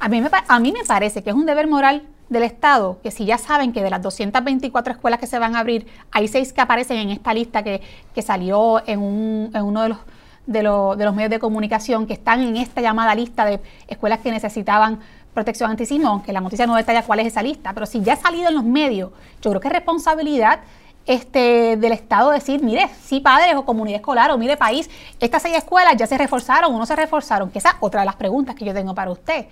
A 0.00 0.08
mí, 0.08 0.20
me, 0.20 0.30
a 0.48 0.60
mí 0.60 0.72
me 0.72 0.84
parece 0.84 1.22
que 1.22 1.30
es 1.30 1.36
un 1.36 1.46
deber 1.46 1.68
moral 1.68 2.02
del 2.28 2.42
Estado, 2.42 2.98
que 3.02 3.10
si 3.10 3.26
ya 3.26 3.38
saben 3.38 3.72
que 3.72 3.82
de 3.82 3.90
las 3.90 4.02
224 4.02 4.94
escuelas 4.94 5.20
que 5.20 5.26
se 5.26 5.38
van 5.38 5.56
a 5.56 5.60
abrir, 5.60 5.86
hay 6.10 6.26
seis 6.28 6.52
que 6.52 6.60
aparecen 6.60 6.96
en 6.96 7.10
esta 7.10 7.34
lista 7.34 7.62
que, 7.62 7.82
salió 8.22 8.82
en, 8.86 9.00
un, 9.00 9.50
en 9.54 9.62
uno 9.62 9.82
de 9.82 9.88
los, 9.90 9.98
de, 10.46 10.58
de 10.58 11.04
los 11.04 11.14
medios 11.14 11.30
de 11.30 11.38
comunicación, 11.38 12.06
que 12.06 12.14
están 12.14 12.40
en 12.40 12.56
esta 12.56 12.80
llamada 12.80 13.14
lista 13.14 13.44
de 13.44 13.60
escuelas 13.88 14.20
que 14.20 14.30
necesitaban 14.30 15.00
protección 15.34 15.70
antisismo, 15.70 16.08
aunque 16.08 16.32
la 16.32 16.40
noticia 16.40 16.66
no 16.66 16.76
detalla 16.76 17.02
cuál 17.02 17.20
es 17.20 17.26
esa 17.26 17.42
lista, 17.42 17.72
pero 17.74 17.84
si 17.86 18.00
ya 18.00 18.14
ha 18.14 18.16
salido 18.16 18.48
en 18.48 18.54
los 18.54 18.64
medios, 18.64 19.10
yo 19.42 19.50
creo 19.50 19.60
que 19.60 19.68
es 19.68 19.74
responsabilidad 19.74 20.60
este, 21.06 21.76
del 21.76 21.92
Estado 21.92 22.30
decir, 22.30 22.62
mire, 22.62 22.88
sí 23.02 23.20
padres 23.20 23.54
o 23.56 23.64
comunidad 23.64 23.96
escolar 23.96 24.30
o 24.30 24.38
mire 24.38 24.56
país, 24.56 24.88
estas 25.20 25.42
seis 25.42 25.56
escuelas 25.56 25.96
ya 25.96 26.06
se 26.06 26.16
reforzaron 26.16 26.74
o 26.74 26.78
no 26.78 26.86
se 26.86 26.96
reforzaron, 26.96 27.50
que 27.50 27.58
esa 27.58 27.70
es 27.70 27.76
otra 27.80 28.00
de 28.00 28.06
las 28.06 28.16
preguntas 28.16 28.54
que 28.54 28.64
yo 28.64 28.72
tengo 28.72 28.94
para 28.94 29.10
usted. 29.10 29.46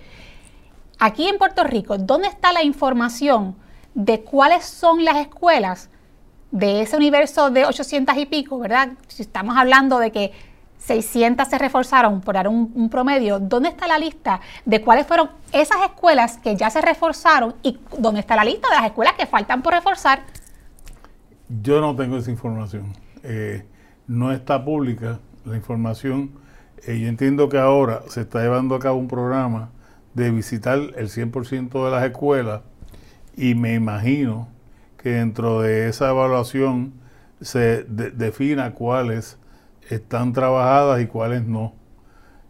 Aquí 0.99 1.27
en 1.27 1.37
Puerto 1.37 1.63
Rico, 1.63 1.97
¿dónde 1.97 2.27
está 2.27 2.53
la 2.53 2.63
información 2.63 3.55
de 3.93 4.21
cuáles 4.21 4.65
son 4.65 5.03
las 5.05 5.17
escuelas 5.17 5.89
de 6.51 6.81
ese 6.81 6.95
universo 6.97 7.49
de 7.49 7.65
800 7.65 8.17
y 8.17 8.25
pico, 8.25 8.57
verdad? 8.57 8.89
Si 9.07 9.21
estamos 9.21 9.57
hablando 9.57 9.99
de 9.99 10.11
que 10.11 10.31
600 10.85 11.47
se 11.47 11.57
reforzaron, 11.57 12.21
por 12.21 12.35
dar 12.35 12.47
un, 12.47 12.89
promedio, 12.89 13.39
¿dónde 13.39 13.69
está 13.69 13.87
la 13.87 13.97
lista 13.97 14.41
de 14.65 14.81
cuáles 14.81 15.07
fueron 15.07 15.29
esas 15.51 15.77
escuelas 15.83 16.37
que 16.37 16.55
ya 16.55 16.69
se 16.69 16.81
reforzaron 16.81 17.55
y 17.63 17.79
dónde 17.97 18.19
está 18.19 18.35
la 18.35 18.43
lista 18.43 18.67
de 18.69 18.75
las 18.75 18.85
escuelas 18.85 19.13
que 19.13 19.25
faltan 19.25 19.61
por 19.61 19.73
reforzar? 19.73 20.23
Yo 21.61 21.79
no 21.79 21.95
tengo 21.95 22.17
esa 22.17 22.31
información. 22.31 22.93
Eh, 23.23 23.65
no 24.07 24.33
está 24.33 24.63
pública 24.63 25.19
la 25.45 25.55
información. 25.55 26.31
Eh, 26.85 26.99
yo 26.99 27.07
entiendo 27.07 27.47
que 27.47 27.57
ahora 27.57 28.01
se 28.09 28.21
está 28.21 28.41
llevando 28.41 28.75
a 28.75 28.79
cabo 28.79 28.97
un 28.97 29.07
programa 29.07 29.69
de 30.13 30.31
visitar 30.31 30.77
el 30.77 31.09
100% 31.09 31.85
de 31.85 31.91
las 31.91 32.03
escuelas 32.03 32.61
y 33.35 33.55
me 33.55 33.73
imagino 33.73 34.49
que 34.97 35.11
dentro 35.11 35.61
de 35.61 35.87
esa 35.87 36.09
evaluación 36.09 36.93
se 37.41 37.83
defina 37.83 38.73
cuáles 38.73 39.37
están 39.89 40.33
trabajadas 40.33 41.01
y 41.01 41.07
cuáles 41.07 41.43
no. 41.45 41.73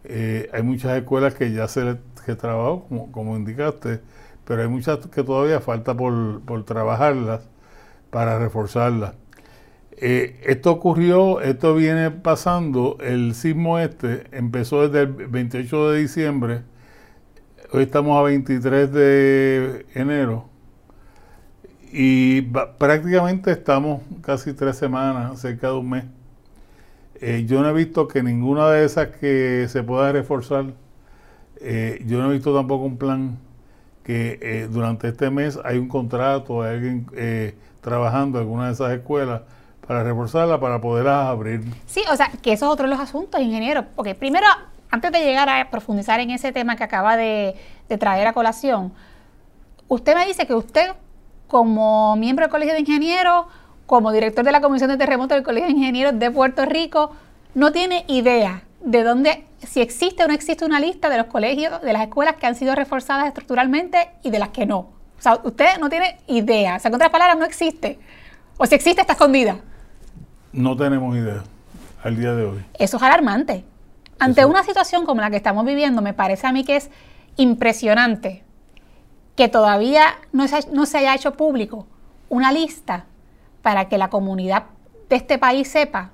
Eh, 0.05 0.49
hay 0.53 0.63
muchas 0.63 0.97
escuelas 0.97 1.33
que 1.35 1.51
ya 1.53 1.67
se 1.67 1.97
que 2.25 2.35
trabajó, 2.35 2.85
como, 2.87 3.11
como 3.11 3.35
indicaste, 3.35 4.01
pero 4.45 4.61
hay 4.61 4.67
muchas 4.67 4.99
que 5.07 5.23
todavía 5.23 5.59
falta 5.59 5.95
por, 5.95 6.41
por 6.41 6.63
trabajarlas 6.65 7.49
para 8.09 8.39
reforzarlas. 8.39 9.15
Eh, 9.97 10.41
esto 10.45 10.71
ocurrió, 10.71 11.41
esto 11.41 11.75
viene 11.75 12.11
pasando, 12.11 12.97
el 13.01 13.35
sismo 13.35 13.79
este 13.79 14.23
empezó 14.31 14.87
desde 14.87 15.01
el 15.01 15.27
28 15.27 15.91
de 15.91 15.99
diciembre, 15.99 16.61
hoy 17.71 17.83
estamos 17.83 18.17
a 18.19 18.23
23 18.23 18.91
de 18.91 19.85
enero 19.93 20.49
y 21.91 22.41
prácticamente 22.41 23.51
estamos 23.51 24.01
casi 24.23 24.53
tres 24.53 24.77
semanas, 24.77 25.39
cerca 25.39 25.67
de 25.67 25.73
un 25.73 25.89
mes. 25.89 26.05
Eh, 27.21 27.45
yo 27.47 27.61
no 27.61 27.69
he 27.69 27.73
visto 27.73 28.07
que 28.07 28.23
ninguna 28.23 28.69
de 28.69 28.85
esas 28.85 29.09
que 29.09 29.67
se 29.69 29.83
pueda 29.83 30.11
reforzar, 30.11 30.65
eh, 31.61 32.03
yo 32.05 32.21
no 32.21 32.29
he 32.29 32.33
visto 32.33 32.53
tampoco 32.53 32.83
un 32.83 32.97
plan 32.97 33.37
que 34.03 34.67
durante 34.69 35.07
este 35.07 35.29
mes 35.29 35.57
hay 35.63 35.77
un 35.77 35.87
contrato, 35.87 36.61
hay 36.61 36.75
alguien 36.75 37.05
trabajando 37.79 38.37
en 38.37 38.43
alguna 38.43 38.67
de 38.67 38.73
esas 38.73 38.91
escuelas 38.91 39.43
para 39.87 40.03
reforzarla, 40.03 40.59
para 40.59 40.79
poderla 40.79 41.29
abrir. 41.29 41.61
Sí, 41.85 42.03
o 42.11 42.15
sea, 42.15 42.31
que 42.41 42.53
eso 42.53 42.65
es 42.65 42.71
otro 42.71 42.85
de 42.85 42.91
los 42.91 42.99
asuntos, 42.99 43.41
ingeniero. 43.41 43.85
Porque 43.95 44.15
primero, 44.15 44.47
antes 44.89 45.11
de 45.11 45.19
llegar 45.19 45.49
a 45.49 45.69
profundizar 45.69 46.19
en 46.19 46.31
ese 46.31 46.51
tema 46.51 46.75
que 46.75 46.83
acaba 46.83 47.17
de, 47.17 47.55
traer 47.99 48.25
a 48.25 48.33
colación, 48.33 48.91
usted 49.87 50.15
me 50.15 50.25
dice 50.25 50.47
que 50.47 50.55
usted, 50.55 50.93
como 51.47 52.15
miembro 52.15 52.45
del 52.45 52.51
Colegio 52.51 52.73
de 52.73 52.79
Ingenieros, 52.79 53.45
como 53.85 54.11
director 54.11 54.43
de 54.45 54.51
la 54.51 54.61
Comisión 54.61 54.89
de 54.89 54.97
Terremotos 54.97 55.35
del 55.35 55.43
Colegio 55.43 55.67
de 55.67 55.73
Ingenieros 55.73 56.17
de 56.17 56.31
Puerto 56.31 56.65
Rico, 56.65 57.11
no 57.53 57.71
tiene 57.71 58.05
idea 58.07 58.63
de 58.81 59.03
dónde, 59.03 59.45
si 59.59 59.81
existe 59.81 60.23
o 60.23 60.27
no 60.27 60.33
existe 60.33 60.65
una 60.65 60.79
lista 60.79 61.09
de 61.09 61.17
los 61.17 61.27
colegios, 61.27 61.81
de 61.81 61.93
las 61.93 62.01
escuelas 62.03 62.35
que 62.35 62.47
han 62.47 62.55
sido 62.55 62.75
reforzadas 62.75 63.27
estructuralmente 63.27 64.09
y 64.23 64.29
de 64.29 64.39
las 64.39 64.49
que 64.49 64.65
no. 64.65 64.79
O 64.79 65.21
sea, 65.21 65.39
usted 65.43 65.77
no 65.79 65.89
tiene 65.89 66.17
idea. 66.27 66.75
O 66.75 66.79
sea, 66.79 66.91
con 66.91 66.95
otras 66.95 67.11
palabras, 67.11 67.37
no 67.37 67.45
existe. 67.45 67.97
O 68.57 68.65
si 68.65 68.75
existe, 68.75 69.01
está 69.01 69.13
escondida. 69.13 69.57
No 70.51 70.75
tenemos 70.75 71.15
idea 71.15 71.43
al 72.03 72.17
día 72.17 72.33
de 72.33 72.45
hoy. 72.45 72.65
Eso 72.77 72.97
es 72.97 73.03
alarmante. 73.03 73.63
Ante 74.19 74.45
una 74.45 74.63
situación 74.63 75.05
como 75.05 75.21
la 75.21 75.29
que 75.29 75.37
estamos 75.37 75.65
viviendo, 75.65 76.01
me 76.01 76.13
parece 76.13 76.45
a 76.47 76.51
mí 76.51 76.63
que 76.63 76.75
es 76.75 76.89
impresionante 77.37 78.43
que 79.35 79.47
todavía 79.47 80.15
no 80.31 80.47
se, 80.47 80.69
no 80.71 80.85
se 80.85 80.99
haya 80.99 81.15
hecho 81.15 81.33
público 81.33 81.87
una 82.29 82.51
lista 82.51 83.05
para 83.63 83.89
que 83.89 83.97
la 83.97 84.11
comunidad 84.11 84.65
de 85.09 85.15
este 85.15 85.39
país 85.39 85.67
sepa 85.67 86.11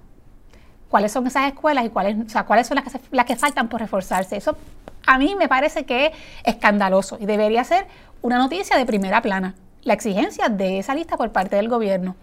cuáles 0.87 1.11
son 1.11 1.27
esas 1.27 1.47
escuelas 1.47 1.85
y 1.85 1.89
cuáles, 1.89 2.15
o 2.25 2.29
sea, 2.29 2.45
cuáles 2.45 2.67
son 2.67 2.75
las 2.75 2.85
que, 2.85 2.99
las 3.11 3.25
que 3.25 3.35
faltan 3.35 3.67
por 3.67 3.81
reforzarse. 3.81 4.37
Eso 4.37 4.55
a 5.05 5.17
mí 5.17 5.35
me 5.37 5.49
parece 5.49 5.83
que 5.85 6.05
es 6.05 6.11
escandaloso 6.45 7.17
y 7.19 7.25
debería 7.25 7.65
ser 7.65 7.85
una 8.21 8.37
noticia 8.37 8.77
de 8.77 8.85
primera 8.85 9.21
plana, 9.21 9.55
la 9.83 9.93
exigencia 9.93 10.47
de 10.47 10.79
esa 10.79 10.95
lista 10.95 11.17
por 11.17 11.31
parte 11.33 11.57
del 11.57 11.67
gobierno 11.67 12.15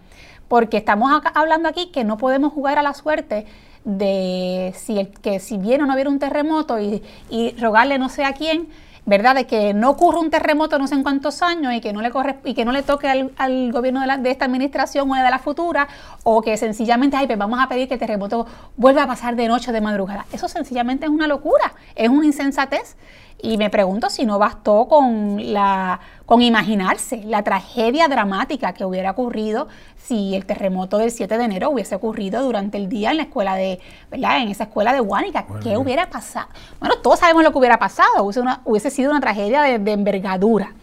porque 0.47 0.77
estamos 0.77 1.21
hablando 1.33 1.67
aquí 1.67 1.87
que 1.87 2.03
no 2.03 2.17
podemos 2.17 2.53
jugar 2.53 2.79
a 2.79 2.81
la 2.81 2.93
suerte 2.93 3.45
de 3.83 4.73
si 4.77 4.99
el, 4.99 5.09
que 5.09 5.39
si 5.39 5.57
viene 5.57 5.83
o 5.83 5.87
no 5.87 5.95
viene 5.95 6.09
un 6.09 6.19
terremoto 6.19 6.79
y, 6.79 7.03
y 7.29 7.51
rogarle 7.59 7.97
no 7.97 8.09
sé 8.09 8.25
a 8.25 8.33
quién, 8.33 8.67
¿verdad? 9.07 9.35
De 9.35 9.47
que 9.47 9.73
no 9.73 9.89
ocurra 9.89 10.19
un 10.19 10.29
terremoto 10.29 10.77
no 10.77 10.85
sé 10.85 10.93
en 10.93 11.01
cuántos 11.01 11.41
años 11.41 11.73
y 11.73 11.79
que 11.79 11.93
no 11.93 12.01
le 12.01 12.11
corre, 12.11 12.35
y 12.43 12.53
que 12.53 12.65
no 12.65 12.73
le 12.73 12.83
toque 12.83 13.07
al, 13.07 13.71
gobierno 13.71 14.01
de, 14.01 14.17
de, 14.17 14.29
esta 14.29 14.45
administración 14.45 15.09
o 15.09 15.15
de 15.15 15.21
la 15.21 15.39
futura, 15.39 15.87
o 16.23 16.41
que 16.41 16.57
sencillamente, 16.57 17.15
ay, 17.15 17.25
pues 17.25 17.39
vamos 17.39 17.57
a 17.61 17.69
pedir 17.69 17.87
que 17.87 17.93
el 17.93 17.99
terremoto 18.01 18.45
vuelva 18.75 19.03
a 19.03 19.07
pasar 19.07 19.37
de 19.37 19.47
noche 19.47 19.71
o 19.71 19.73
de 19.73 19.79
madrugada. 19.79 20.25
Eso 20.33 20.49
sencillamente 20.49 21.05
es 21.05 21.11
una 21.11 21.25
locura, 21.25 21.73
es 21.95 22.09
una 22.09 22.25
insensatez. 22.25 22.97
Y 23.39 23.57
me 23.57 23.69
pregunto 23.69 24.09
si 24.09 24.25
no 24.25 24.39
bastó 24.39 24.87
con, 24.87 25.53
la, 25.53 25.99
con 26.25 26.41
imaginarse 26.41 27.23
la 27.23 27.43
tragedia 27.43 28.07
dramática 28.07 28.73
que 28.73 28.83
hubiera 28.83 29.11
ocurrido 29.11 29.67
si 29.95 30.33
el 30.35 30.45
terremoto 30.45 30.97
del 30.97 31.11
7 31.11 31.37
de 31.37 31.43
enero 31.43 31.69
hubiese 31.69 31.93
ocurrido 31.93 32.41
durante 32.43 32.77
el 32.77 32.89
día 32.89 33.11
en 33.11 33.17
la 33.17 33.23
escuela 33.23 33.55
de, 33.55 33.79
¿verdad? 34.09 34.41
En 34.41 34.49
esa 34.49 34.63
escuela 34.63 34.91
de 34.91 35.01
Huánica. 35.01 35.45
¿Qué 35.61 35.77
hubiera 35.77 36.09
pasado? 36.09 36.47
Bueno, 36.79 36.95
todos 36.97 37.19
sabemos 37.19 37.43
lo 37.43 37.51
que 37.51 37.59
hubiera 37.59 37.77
pasado. 37.77 38.23
Hubiese, 38.23 38.41
hubiese 38.65 38.89
sido 38.89 39.11
una 39.11 39.19
tragedia 39.19 39.61
de 39.61 39.91
envergadura. 39.91 40.73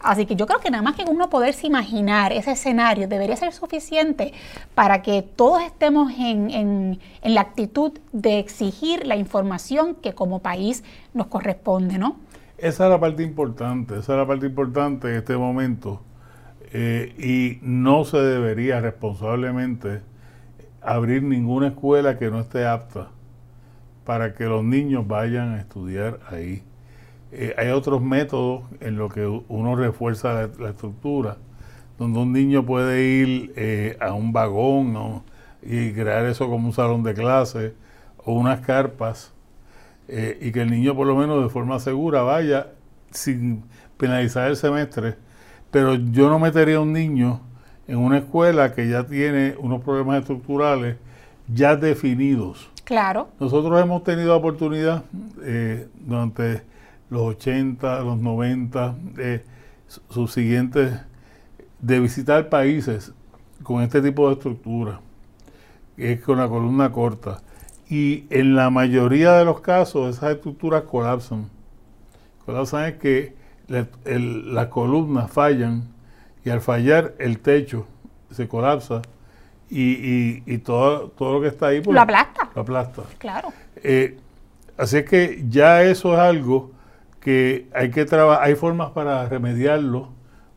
Así 0.00 0.26
que 0.26 0.36
yo 0.36 0.46
creo 0.46 0.60
que 0.60 0.70
nada 0.70 0.82
más 0.82 0.94
que 0.94 1.04
uno 1.04 1.28
poderse 1.28 1.66
imaginar 1.66 2.32
ese 2.32 2.52
escenario 2.52 3.08
debería 3.08 3.36
ser 3.36 3.52
suficiente 3.52 4.32
para 4.74 5.02
que 5.02 5.22
todos 5.22 5.62
estemos 5.62 6.12
en, 6.16 7.00
la 7.22 7.40
actitud 7.40 7.92
de 8.12 8.38
exigir 8.38 9.06
la 9.06 9.16
información 9.16 9.96
que 9.96 10.14
como 10.14 10.40
país 10.40 10.84
nos 11.14 11.26
corresponde, 11.26 11.98
¿no? 11.98 12.16
Esa 12.58 12.84
es 12.84 12.90
la 12.90 13.00
parte 13.00 13.22
importante, 13.22 13.98
esa 13.98 14.12
es 14.12 14.18
la 14.18 14.26
parte 14.26 14.46
importante 14.46 15.08
en 15.08 15.16
este 15.16 15.36
momento. 15.36 16.02
Eh, 16.72 17.14
y 17.18 17.66
no 17.66 18.04
se 18.04 18.18
debería 18.18 18.80
responsablemente 18.80 20.02
abrir 20.82 21.22
ninguna 21.22 21.68
escuela 21.68 22.18
que 22.18 22.30
no 22.30 22.40
esté 22.40 22.66
apta 22.66 23.08
para 24.04 24.34
que 24.34 24.44
los 24.44 24.64
niños 24.64 25.06
vayan 25.06 25.54
a 25.54 25.60
estudiar 25.60 26.20
ahí. 26.30 26.62
Eh, 27.30 27.54
hay 27.58 27.68
otros 27.68 28.00
métodos 28.00 28.62
en 28.80 28.96
los 28.96 29.12
que 29.12 29.26
uno 29.26 29.76
refuerza 29.76 30.48
la, 30.58 30.70
estructura, 30.70 31.36
donde 31.98 32.18
un 32.20 32.32
niño 32.32 32.64
puede 32.64 33.02
ir 33.02 33.52
eh, 33.56 33.96
a 34.00 34.14
un 34.14 34.32
vagón 34.32 35.22
y 35.62 35.92
crear 35.92 36.24
eso 36.24 36.48
como 36.48 36.68
un 36.68 36.72
salón 36.72 37.02
de 37.02 37.12
clase 37.12 37.74
o 38.24 38.32
unas 38.32 38.60
carpas 38.60 39.32
eh, 40.06 40.38
y 40.40 40.52
que 40.52 40.62
el 40.62 40.70
niño 40.70 40.94
por 40.96 41.06
lo 41.06 41.16
menos 41.16 41.42
de 41.42 41.50
forma 41.50 41.78
segura 41.80 42.22
vaya 42.22 42.68
sin 43.10 43.64
penalizar 43.98 44.48
el 44.48 44.56
semestre. 44.56 45.16
Pero 45.70 45.96
yo 45.96 46.30
no 46.30 46.38
metería 46.38 46.76
a 46.76 46.80
un 46.80 46.94
niño 46.94 47.40
en 47.86 47.98
una 47.98 48.18
escuela 48.18 48.72
que 48.72 48.88
ya 48.88 49.04
tiene 49.04 49.54
unos 49.58 49.82
problemas 49.82 50.20
estructurales 50.20 50.96
ya 51.46 51.76
definidos. 51.76 52.70
Claro. 52.84 53.28
Nosotros 53.38 53.82
hemos 53.82 54.02
tenido 54.02 54.34
oportunidad 54.34 55.04
durante 56.06 56.62
los 57.10 57.22
80, 57.22 58.00
los 58.00 58.18
90, 58.18 58.96
eh, 59.18 59.44
sus 60.10 60.32
siguientes, 60.32 61.00
de 61.80 62.00
visitar 62.00 62.48
países 62.48 63.12
con 63.62 63.82
este 63.82 64.00
tipo 64.02 64.28
de 64.28 64.34
estructura, 64.34 65.00
que 65.96 66.12
es 66.12 66.20
con 66.20 66.38
la 66.38 66.48
columna 66.48 66.92
corta. 66.92 67.40
Y 67.88 68.24
en 68.30 68.54
la 68.54 68.70
mayoría 68.70 69.32
de 69.32 69.44
los 69.44 69.60
casos 69.60 70.16
esas 70.16 70.32
estructuras 70.32 70.82
colapsan. 70.82 71.48
Colapsan 72.44 72.84
es 72.86 72.94
que 72.94 73.36
las 73.66 74.66
columnas 74.68 75.30
fallan 75.30 75.88
y 76.44 76.50
al 76.50 76.60
fallar 76.60 77.14
el 77.18 77.38
techo 77.38 77.86
se 78.30 78.48
colapsa 78.48 79.02
y, 79.70 80.42
y, 80.46 80.58
todo, 80.58 81.08
todo 81.08 81.34
lo 81.34 81.40
que 81.42 81.48
está 81.48 81.66
ahí 81.66 81.80
pues, 81.80 81.94
lo 81.94 82.00
aplasta. 82.00 82.50
Lo 82.54 82.62
aplasta. 82.62 83.02
Claro. 83.18 83.52
Eh, 83.76 84.18
así 84.76 84.98
es 84.98 85.04
que 85.04 85.44
ya 85.48 85.82
eso 85.82 86.14
es 86.14 86.18
algo 86.18 86.72
que 87.28 87.68
hay 87.74 87.90
que 87.90 88.06
trabajar, 88.06 88.42
hay 88.42 88.54
formas 88.54 88.92
para 88.92 89.28
remediarlo, 89.28 90.08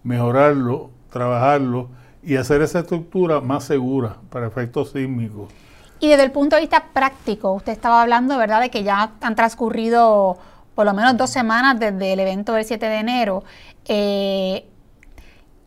mejorarlo, 0.03 0.89
trabajarlo 1.11 1.89
y 2.23 2.37
hacer 2.37 2.61
esa 2.61 2.79
estructura 2.79 3.41
más 3.41 3.65
segura 3.65 4.15
para 4.29 4.47
efectos 4.47 4.91
sísmicos. 4.91 5.51
Y 5.99 6.07
desde 6.07 6.23
el 6.23 6.31
punto 6.31 6.55
de 6.55 6.61
vista 6.61 6.85
práctico, 6.93 7.51
usted 7.51 7.73
estaba 7.73 8.01
hablando, 8.01 8.37
¿verdad?, 8.37 8.61
de 8.61 8.69
que 8.69 8.83
ya 8.83 9.11
han 9.19 9.35
transcurrido 9.35 10.37
por 10.73 10.85
lo 10.85 10.93
menos 10.93 11.17
dos 11.17 11.29
semanas 11.29 11.77
desde 11.77 12.13
el 12.13 12.21
evento 12.21 12.53
del 12.53 12.63
7 12.63 12.85
de 12.85 12.95
enero. 12.95 13.43
Eh, 13.89 14.65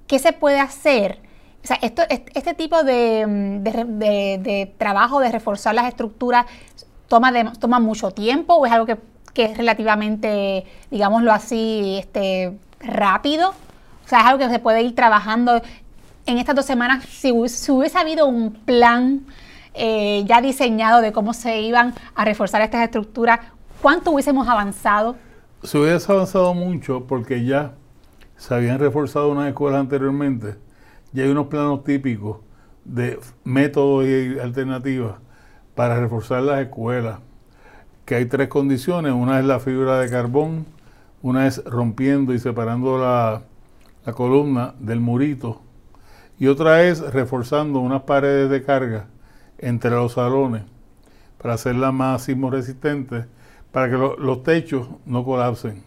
¿Qué 0.06 0.18
se 0.18 0.32
puede 0.32 0.58
hacer? 0.58 1.20
O 1.62 1.66
sea, 1.66 1.76
esto, 1.82 2.00
este 2.08 2.54
tipo 2.54 2.82
de, 2.82 3.26
de, 3.60 4.74
trabajo 4.78 5.20
de 5.20 5.30
reforzar 5.30 5.74
las 5.74 5.86
estructuras 5.86 6.46
toma, 7.08 7.30
toma 7.60 7.78
mucho 7.78 8.10
tiempo 8.10 8.54
o 8.54 8.64
es 8.64 8.72
algo 8.72 8.86
que 8.86 8.96
que 9.34 9.44
es 9.46 9.58
relativamente, 9.58 10.64
digámoslo 10.90 11.32
así, 11.32 11.96
este, 11.98 12.56
rápido. 12.80 13.50
O 13.50 14.08
sea, 14.08 14.20
es 14.20 14.26
algo 14.26 14.38
que 14.38 14.48
se 14.48 14.60
puede 14.60 14.82
ir 14.82 14.94
trabajando 14.94 15.60
en 16.26 16.38
estas 16.38 16.54
dos 16.54 16.64
semanas. 16.64 17.04
Si, 17.04 17.32
hubiese 17.32 17.98
habido 17.98 18.26
un 18.26 18.52
plan 18.52 19.26
eh, 19.74 20.24
ya 20.26 20.40
diseñado 20.40 21.00
de 21.00 21.12
cómo 21.12 21.34
se 21.34 21.60
iban 21.62 21.94
a 22.14 22.24
reforzar 22.24 22.62
estas 22.62 22.84
estructuras, 22.84 23.40
¿cuánto 23.82 24.12
hubiésemos 24.12 24.48
avanzado? 24.48 25.16
Se 25.62 25.78
hubiese 25.78 26.10
avanzado 26.12 26.54
mucho 26.54 27.06
porque 27.06 27.44
ya 27.44 27.74
se 28.36 28.54
habían 28.54 28.78
reforzado 28.78 29.30
unas 29.30 29.48
escuelas 29.48 29.80
anteriormente. 29.80 30.56
Ya 31.12 31.24
hay 31.24 31.30
unos 31.30 31.46
planos 31.48 31.84
típicos 31.84 32.38
de 32.84 33.18
métodos 33.44 34.04
y 34.04 34.38
alternativas 34.38 35.16
para 35.74 35.98
reforzar 35.98 36.42
las 36.42 36.60
escuelas 36.60 37.18
que 38.04 38.16
hay 38.16 38.26
tres 38.26 38.48
condiciones. 38.48 39.12
Una 39.12 39.38
es 39.38 39.44
la 39.44 39.60
fibra 39.60 39.98
de 39.98 40.10
carbón, 40.10 40.66
una 41.22 41.46
es 41.46 41.64
rompiendo 41.64 42.34
y 42.34 42.38
separando 42.38 42.98
la, 42.98 43.42
columna 44.12 44.74
del 44.80 45.00
murito 45.00 45.62
y 46.38 46.48
otra 46.48 46.82
es 46.82 47.00
reforzando 47.00 47.78
unas 47.78 48.02
paredes 48.02 48.50
de 48.50 48.62
carga 48.62 49.06
entre 49.56 49.92
los 49.92 50.12
salones 50.12 50.62
para 51.38 51.54
hacerlas 51.54 51.94
más 51.94 52.22
sismo 52.22 52.50
resistentes, 52.50 53.24
para 53.72 53.88
que 53.88 53.96
los 53.96 54.42
techos 54.42 54.88
no 55.06 55.24
colapsen. 55.24 55.82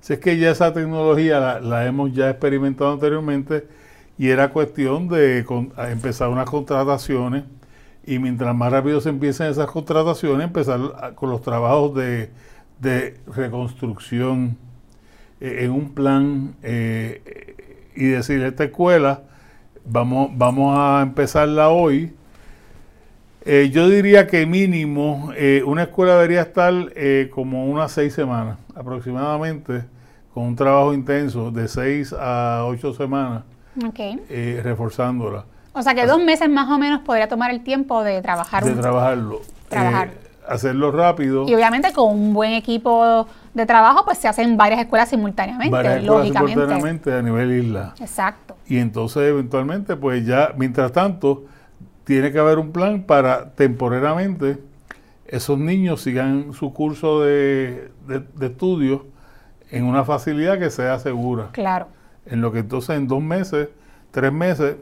Si 0.00 0.12
es 0.12 0.18
que 0.20 0.38
ya 0.38 0.52
esa 0.52 0.72
tecnología 0.72 1.58
la, 1.60 1.86
hemos 1.86 2.12
ya 2.12 2.30
experimentado 2.30 2.92
anteriormente 2.92 3.66
y 4.16 4.28
era 4.28 4.52
cuestión 4.52 5.08
de 5.08 5.44
empezar 5.90 6.28
unas 6.28 6.48
contrataciones 6.48 7.44
y 8.06 8.18
mientras 8.18 8.54
más 8.54 8.72
rápido 8.72 9.00
se 9.00 9.10
empiecen 9.10 9.48
esas 9.48 9.66
contrataciones, 9.66 10.46
empezar 10.46 11.14
con 11.14 11.30
los 11.30 11.42
trabajos 11.42 11.94
de, 11.94 12.30
reconstrucción 13.34 14.56
eh, 15.40 15.64
en 15.64 15.72
un 15.72 15.90
plan 15.94 16.54
eh, 16.62 17.54
y 17.94 18.06
decir, 18.06 18.42
esta 18.42 18.64
escuela, 18.64 19.22
vamos, 19.84 20.30
vamos 20.34 20.74
a 20.78 21.02
empezarla 21.02 21.68
hoy. 21.68 22.12
Eh, 23.44 23.70
yo 23.72 23.88
diría 23.88 24.26
que 24.26 24.46
mínimo 24.46 25.32
una 25.64 25.82
escuela 25.84 26.14
debería 26.14 26.42
estar 26.42 26.74
como 27.30 27.66
unas 27.66 27.92
seis 27.92 28.14
semanas 28.14 28.58
aproximadamente, 28.74 29.84
con 30.32 30.44
un 30.44 30.56
trabajo 30.56 30.94
intenso 30.94 31.50
de 31.50 31.68
seis 31.68 32.14
a 32.18 32.64
ocho 32.66 32.94
semanas, 32.94 33.42
reforzándola. 34.62 35.44
O 35.78 35.82
sea 35.82 35.94
que 35.94 36.06
dos 36.06 36.22
meses 36.22 36.48
más 36.48 36.68
o 36.68 36.78
menos 36.78 37.00
podría 37.02 37.28
tomar 37.28 37.50
el 37.50 37.62
tiempo 37.62 38.02
de 38.02 38.20
trabajar. 38.20 38.64
De 38.64 38.72
trabajarlo. 38.72 39.40
Trabajar. 39.68 40.08
Eh, 40.08 40.28
hacerlo 40.48 40.90
rápido. 40.90 41.46
Y 41.48 41.54
obviamente 41.54 41.92
con 41.92 42.12
un 42.12 42.34
buen 42.34 42.52
equipo 42.52 43.26
de 43.54 43.66
trabajo, 43.66 44.04
pues 44.04 44.18
se 44.18 44.28
hacen 44.28 44.56
varias 44.56 44.80
escuelas 44.80 45.08
simultáneamente, 45.08 45.70
varias 45.70 46.02
lógicamente. 46.02 46.54
simultáneamente 46.54 47.12
a 47.12 47.22
nivel 47.22 47.64
isla. 47.64 47.94
Exacto. 48.00 48.56
Y 48.66 48.78
entonces 48.78 49.22
eventualmente, 49.22 49.94
pues 49.94 50.26
ya, 50.26 50.52
mientras 50.56 50.90
tanto, 50.92 51.44
tiene 52.04 52.32
que 52.32 52.38
haber 52.38 52.58
un 52.58 52.72
plan 52.72 53.02
para 53.02 53.50
temporalmente 53.50 54.58
esos 55.26 55.58
niños 55.58 56.00
sigan 56.00 56.54
su 56.54 56.72
curso 56.72 57.20
de, 57.20 57.90
de, 58.06 58.24
de 58.34 58.46
estudio 58.46 59.06
en 59.70 59.84
una 59.84 60.04
facilidad 60.04 60.58
que 60.58 60.70
sea 60.70 60.98
segura. 60.98 61.50
Claro. 61.52 61.86
En 62.26 62.40
lo 62.40 62.50
que 62.50 62.60
entonces 62.60 62.96
en 62.96 63.06
dos 63.06 63.22
meses, 63.22 63.68
tres 64.10 64.32
meses, 64.32 64.76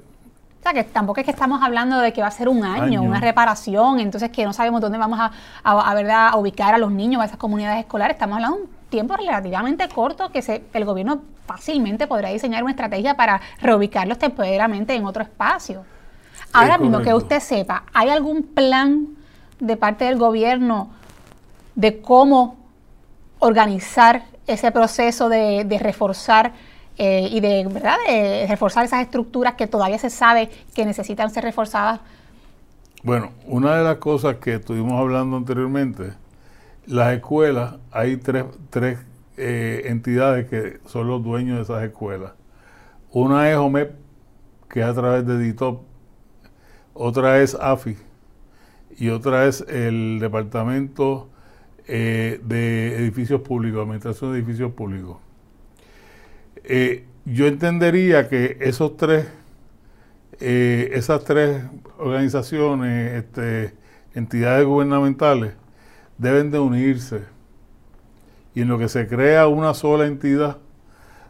que 0.73 0.85
tampoco 0.85 1.21
es 1.21 1.25
que 1.25 1.31
estamos 1.31 1.63
hablando 1.63 1.99
de 1.99 2.13
que 2.13 2.21
va 2.21 2.29
a 2.29 2.33
ser 2.33 2.49
un 2.49 2.65
año, 2.65 3.03
una 3.03 3.21
reparación, 3.21 4.01
entonces 4.01 4.31
que 4.31 4.45
no 4.45 4.53
sabemos 4.53 4.81
dónde 4.81 4.99
vamos 4.99 5.19
a, 5.21 5.33
a, 5.65 6.37
ubicar 6.37 6.75
a 6.75 6.79
los 6.79 6.91
niños, 6.91 7.23
a 7.23 7.27
esas 7.27 7.39
comunidades 7.39 7.81
escolares. 7.81 8.15
Estamos 8.15 8.37
hablando 8.37 8.59
de 8.59 8.63
un 8.65 8.71
tiempo 8.89 9.17
relativamente 9.17 9.89
corto 9.89 10.31
que 10.31 10.43
se, 10.43 10.65
el 10.73 10.85
gobierno 10.85 11.23
fácilmente 11.47 12.07
podría 12.07 12.31
diseñar 12.31 12.63
una 12.63 12.73
estrategia 12.73 13.17
para 13.17 13.41
reubicarlos 13.61 14.19
temporalmente 14.19 14.95
en 14.95 15.05
otro 15.05 15.23
espacio. 15.23 15.85
Ahora 16.53 16.79
mismo 16.79 17.01
que 17.01 17.13
usted 17.13 17.41
sepa, 17.41 17.85
¿hay 17.93 18.09
algún 18.09 18.43
plan 18.43 19.09
de 19.61 19.77
parte 19.77 20.05
del 20.07 20.17
gobierno 20.17 20.91
de 21.75 22.01
cómo 22.01 22.57
organizar 23.39 24.25
ese 24.47 24.71
proceso 24.71 25.29
de, 25.29 25.65
de 25.65 25.79
reforzar 25.79 26.53
eh, 26.99 27.29
y 27.31 27.41
de, 27.41 27.67
¿verdad? 27.71 27.97
de 28.07 28.47
reforzar 28.49 28.85
esas 28.85 29.03
estructuras 29.03 29.55
que 29.55 29.67
todavía 29.67 29.99
se 29.99 30.11
sabe 30.11 30.51
que 30.75 30.85
necesitan 30.85 31.31
ser 31.31 31.45
reforzadas. 31.45 32.01
Bueno, 33.03 33.31
una 33.47 33.77
de 33.77 33.85
las 33.85 33.97
cosas 33.99 34.37
que 34.37 34.55
estuvimos 34.55 34.99
hablando 34.99 35.37
anteriormente, 35.37 36.15
las 36.87 37.15
escuelas, 37.15 37.77
hay 37.93 38.17
tres, 38.17 38.45
tres 38.71 38.99
eh, 39.37 39.83
entidades 39.87 40.49
que 40.49 40.81
son 40.87 41.07
los 41.09 41.23
dueños 41.23 41.57
de 41.57 41.63
esas 41.63 41.85
escuelas. 41.85 42.33
Una 43.13 43.51
es 43.51 43.57
OMEP, 43.57 43.93
que 44.69 44.81
es 44.81 44.87
a 44.87 44.95
través 44.95 45.27
de 45.27 45.39
DITOP, 45.39 45.83
otra 46.95 47.41
es 47.43 47.55
AFI 47.55 47.97
y 48.99 49.11
otra 49.11 49.47
es 49.47 49.61
el 49.69 50.19
Departamento 50.19 51.29
eh, 51.87 52.41
de 52.43 52.97
Edificios 52.97 53.43
Públicos, 53.43 53.83
Administración 53.83 54.33
de 54.33 54.39
Edificios 54.39 54.73
Públicos. 54.73 55.19
Eh, 56.69 57.05
yo 57.25 57.47
entendería 57.47 58.29
que 58.29 58.59
esos 58.61 58.97
tres, 58.97 59.27
eh, 60.41 60.91
esas 60.95 61.23
tres 61.25 61.63
organizaciones, 61.97 63.15
este, 63.15 63.73
entidades 64.15 64.67
gubernamentales, 64.67 65.53
deben 66.19 66.51
de 66.51 66.59
unirse. 66.59 67.23
Y 68.55 68.63
en 68.63 68.69
lo 68.69 68.79
que 68.79 68.89
se 68.89 69.07
crea 69.07 69.47
una 69.47 69.75
sola 69.75 70.07
entidad, 70.07 70.59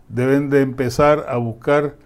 deben 0.09 0.49
de 0.49 0.63
empezar 0.63 1.27
a 1.29 1.37
buscar 1.37 1.97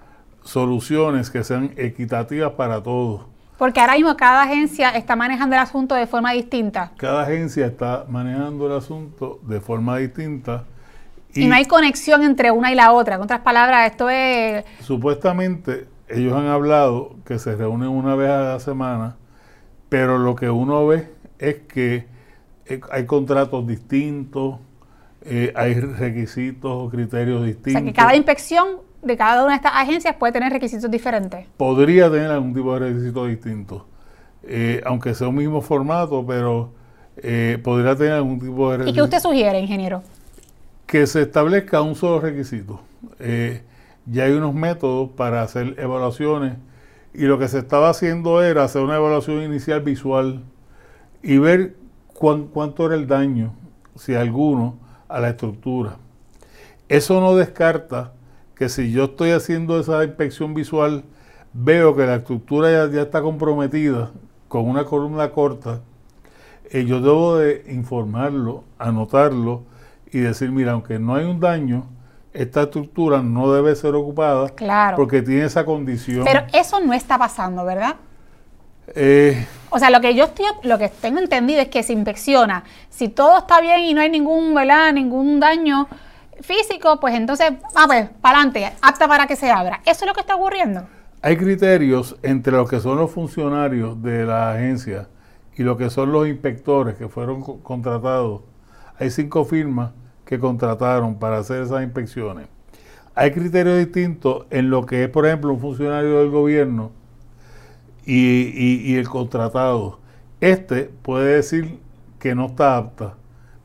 soluciones 0.43 1.31
que 1.31 1.45
sean 1.45 1.73
equitativas 1.77 2.53
para 2.53 2.83
todos. 2.83 3.27
Porque 3.59 3.79
ahora 3.79 3.95
mismo 3.95 4.17
cada 4.17 4.43
agencia 4.43 4.91
está 4.91 5.15
manejando 5.15 5.55
el 5.55 5.61
asunto 5.61 5.95
de 5.95 6.07
forma 6.07 6.33
distinta. 6.33 6.93
Cada 6.97 7.23
agencia 7.23 7.67
está 7.67 8.07
manejando 8.09 8.67
el 8.67 8.73
asunto 8.73 9.39
de 9.43 9.61
forma 9.61 9.99
distinta 9.99 10.65
y, 11.35 11.47
no 11.47 11.55
hay 11.55 11.65
conexión 11.67 12.23
entre 12.23 12.51
una 12.51 12.73
y 12.73 12.75
la 12.75 12.93
otra. 12.93 13.17
En 13.17 13.23
otras 13.23 13.41
palabras, 13.41 13.91
esto 13.91 14.09
es... 14.11 14.65
Supuestamente 14.81 15.87
ellos 16.11 16.35
han 16.35 16.47
hablado 16.47 17.17
que 17.25 17.39
se 17.39 17.55
reúnen 17.55 17.89
una 17.89 18.15
vez 18.15 18.31
a 18.31 18.41
la 18.41 18.61
semana, 18.61 19.17
pero 19.89 20.19
lo 20.19 20.35
que 20.35 20.51
uno 20.51 20.87
ve 20.87 21.09
es 21.39 21.57
que 21.69 22.07
eh, 22.67 22.81
hay 22.91 23.07
contratos 23.07 23.67
distintos, 23.67 24.57
eh, 25.23 25.53
hay 25.55 25.75
requisitos 25.75 26.71
o 26.73 26.91
criterios 26.91 27.45
distintos. 27.45 27.75
O 27.75 27.85
sea, 27.85 27.85
que 27.85 27.93
cada 27.93 28.17
inspección 28.17 28.79
de 29.03 29.17
cada 29.17 29.43
una 29.43 29.53
de 29.53 29.57
estas 29.57 29.73
agencias 29.75 30.17
puede 30.17 30.33
tener 30.33 30.53
requisitos 30.53 30.91
diferentes. 30.91 31.47
Podría 31.57 32.11
tener 32.11 32.31
algún 32.31 32.55
tipo 32.55 32.75
de 32.75 32.91
requisitos 32.91 33.29
distintos, 33.29 33.83
eh, 34.43 34.83
aunque 34.85 35.15
sea 35.15 35.29
un 35.29 35.37
mismo 35.37 35.61
formato, 35.61 36.25
pero 36.27 36.73
podría 37.63 37.95
tener 37.97 38.13
algún 38.13 38.41
tipo 38.41 38.71
de 38.71 38.79
requisitos. 38.79 38.93
¿Y 38.93 38.95
qué 38.95 39.03
usted 39.03 39.21
sugiere, 39.21 39.61
ingeniero? 39.61 40.03
Que 40.91 41.07
se 41.07 41.23
establezca 41.23 41.83
un 41.83 41.95
solo 41.95 42.19
requisito. 42.19 42.81
Eh, 43.21 43.63
ya 44.07 44.25
hay 44.25 44.33
unos 44.33 44.55
métodos 44.55 45.11
para 45.11 45.41
hacer 45.41 45.77
evaluaciones 45.79 46.55
y 47.15 47.27
lo 47.27 47.39
que 47.39 47.47
se 47.47 47.59
estaba 47.59 47.91
haciendo 47.91 48.43
era 48.43 48.65
hacer 48.65 48.83
una 48.83 48.97
evaluación 48.97 49.41
inicial 49.41 49.83
visual 49.83 50.43
y 51.23 51.39
ver 51.39 51.77
cuánto 52.13 52.87
era 52.87 52.97
el 52.97 53.07
daño, 53.07 53.55
si 53.95 54.17
alguno, 54.17 54.79
a 55.07 55.21
la 55.21 55.29
estructura. 55.29 55.97
Eso 56.89 57.21
no 57.21 57.37
descarta 57.37 58.13
que 58.57 58.69
si 58.69 58.91
yo 58.91 59.05
estoy 59.05 59.31
haciendo 59.31 59.79
esa 59.79 60.03
inspección 60.03 60.55
visual, 60.55 61.05
veo 61.53 61.95
que 61.95 62.05
la 62.05 62.17
estructura 62.17 62.89
ya, 62.91 63.03
está 63.03 63.23
comprometida 63.23 64.11
con 64.49 64.69
una 64.69 64.85
columna 64.85 65.31
corta, 65.31 65.83
eh, 66.69 66.85
yo 66.85 67.01
debo 67.01 67.37
de 67.37 67.63
informarlo, 67.69 68.65
anotarlo 68.77 69.70
y 70.13 70.19
decir, 70.19 70.51
mira, 70.51 70.73
aunque 70.73 70.99
no 70.99 71.15
hay 71.15 71.25
un 71.25 71.41
daño, 71.41 71.87
esta 72.33 72.63
estructura 72.63 73.23
no 73.23 73.53
debe 73.53 73.75
ser 73.75 73.95
ocupada 73.95 74.49
claro. 74.51 74.97
porque 74.97 75.23
tiene 75.23 75.45
esa 75.45 75.65
condición. 75.65 76.25
Pero 76.25 76.43
eso 76.53 76.81
no 76.81 76.93
está 76.93 77.19
pasando, 77.19 77.65
¿verdad? 77.65 77.97
Eh, 78.95 79.47
o 79.71 79.79
sea, 79.79 79.91
lo 79.91 80.01
que 80.01 80.15
yo 80.15 80.25
estoy, 80.25 80.47
lo 80.63 80.79
que 80.79 80.89
tengo 80.89 81.19
entendido 81.19 81.61
es 81.61 81.69
que 81.69 81.83
se 81.83 81.93
inspecciona. 81.93 82.65
Si 82.89 83.09
todo 83.09 83.39
está 83.39 83.61
bien 83.61 83.81
y 83.81 83.95
no 83.95 84.01
hay 84.01 84.11
ningún, 84.11 84.55
¿verdad? 84.55 84.93
ningún 84.93 85.39
daño 85.41 85.89
físico, 86.41 86.99
pues 87.01 87.15
entonces, 87.15 87.53
a 87.75 87.87
ver, 87.87 88.11
para 88.21 88.39
adelante, 88.39 88.73
apta 88.83 89.07
para 89.07 89.27
que 89.27 89.37
se 89.37 89.51
abra. 89.51 89.81
¿Eso 89.85 90.05
es 90.05 90.07
lo 90.09 90.15
que 90.15 90.21
está 90.21 90.35
ocurriendo? 90.37 90.87
Hay 91.23 91.37
criterios 91.37 92.17
entre 92.23 92.53
lo 92.53 92.67
que 92.67 92.81
son 92.81 92.97
los 92.97 93.11
funcionarios 93.11 94.03
de 94.03 94.25
la 94.25 94.53
agencia 94.53 95.09
y 95.57 95.63
lo 95.63 95.77
que 95.77 95.91
son 95.91 96.13
los 96.13 96.27
inspectores 96.27 96.97
que 96.97 97.09
fueron 97.09 97.43
contratados. 97.43 98.43
Hay 98.99 99.11
cinco 99.11 99.45
firmas 99.45 99.93
que 100.31 100.39
contrataron 100.39 101.17
para 101.17 101.39
hacer 101.39 101.61
esas 101.61 101.83
inspecciones. 101.83 102.47
Hay 103.17 103.33
criterios 103.33 103.79
distintos 103.79 104.47
en 104.51 104.71
lo 104.71 104.87
que 104.87 105.03
es, 105.03 105.11
por 105.11 105.27
ejemplo, 105.27 105.53
un 105.53 105.59
funcionario 105.59 106.21
del 106.21 106.31
gobierno 106.31 106.93
y, 108.07 108.95
el 108.95 109.09
contratado. 109.09 109.99
Este 110.41 110.85
puede 111.03 111.35
decir 111.35 111.81
que 112.21 112.37
no 112.37 112.47
está 112.47 112.77
apta, 112.77 113.15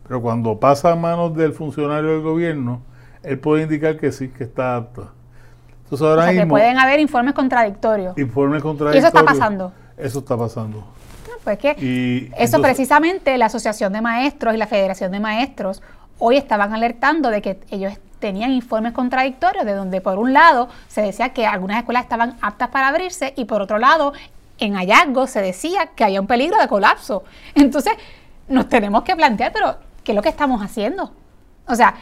pero 0.08 0.23
cuando 0.23 0.60
pasa 0.60 0.91
a 0.91 0.95
manos 0.95 1.36
del 1.36 1.54
funcionario 1.54 2.13
del 2.13 2.21
gobierno, 2.21 2.82
él 3.21 3.38
puede 3.38 3.62
indicar 3.62 3.97
que 3.97 4.12
sí, 4.12 4.30
que 4.30 4.43
está 4.43 4.75
apta. 4.75 5.12
Entonces 5.84 6.08
ahora 6.08 6.23
o 6.23 6.25
sea, 6.25 6.34
que 6.34 6.47
pueden 6.47 6.80
haber 6.80 6.99
informes 6.99 7.36
contradictorios. 7.36 8.17
Informes 8.17 8.63
contradictorios. 8.63 8.95
¿Y 8.95 9.08
eso 9.08 9.15
está 9.15 9.23
pasando? 9.23 9.71
Eso 9.97 10.17
está 10.17 10.36
pasando. 10.36 10.84
pues 11.43 11.60
que 11.60 12.32
eso 12.39 12.60
precisamente 12.60 13.38
la 13.38 13.45
Asociación 13.45 13.93
de 13.93 14.01
Maestros 14.01 14.56
y 14.56 14.58
la 14.58 14.65
Federación 14.65 15.12
de 15.12 15.19
Maestros 15.19 15.84
hoy 16.19 16.38
estaban 16.38 16.73
alertando 16.73 17.30
de 17.30 17.41
que 17.41 17.60
ellos 17.69 17.93
tenían 18.19 18.51
informes 18.51 18.93
contradictorios 18.93 19.65
de 19.65 19.73
donde 19.73 20.01
por 20.01 20.17
un 20.17 20.34
lado 20.34 20.69
se 20.88 21.01
decía 21.01 21.30
que 21.30 21.45
algunas 21.45 21.78
escuelas 21.78 22.04
estaban 22.04 22.38
aptas 22.41 22.69
para 22.69 22.88
abrirse 22.88 23.34
y 23.36 23.45
por 23.45 23.62
otro 23.62 23.78
lado 23.78 24.13
en 24.58 24.73
hallazgos 24.75 25.30
se 25.30 25.41
decía 25.41 25.88
que 25.95 26.04
había 26.04 26.21
un 26.21 26.28
peligro 26.28 26.58
de 26.58 26.67
colapso. 26.67 27.23
Entonces 27.56 27.93
nos 28.47 28.69
tenemos 28.69 29.04
que 29.04 29.15
plantear, 29.15 29.51
pero 29.51 29.78
¿qué 30.04 30.12
es 30.12 30.15
lo 30.15 30.21
que 30.21 30.30
estamos 30.30 30.62
haciendo? 30.62 31.12
O 31.67 31.75
sea, 31.75 31.95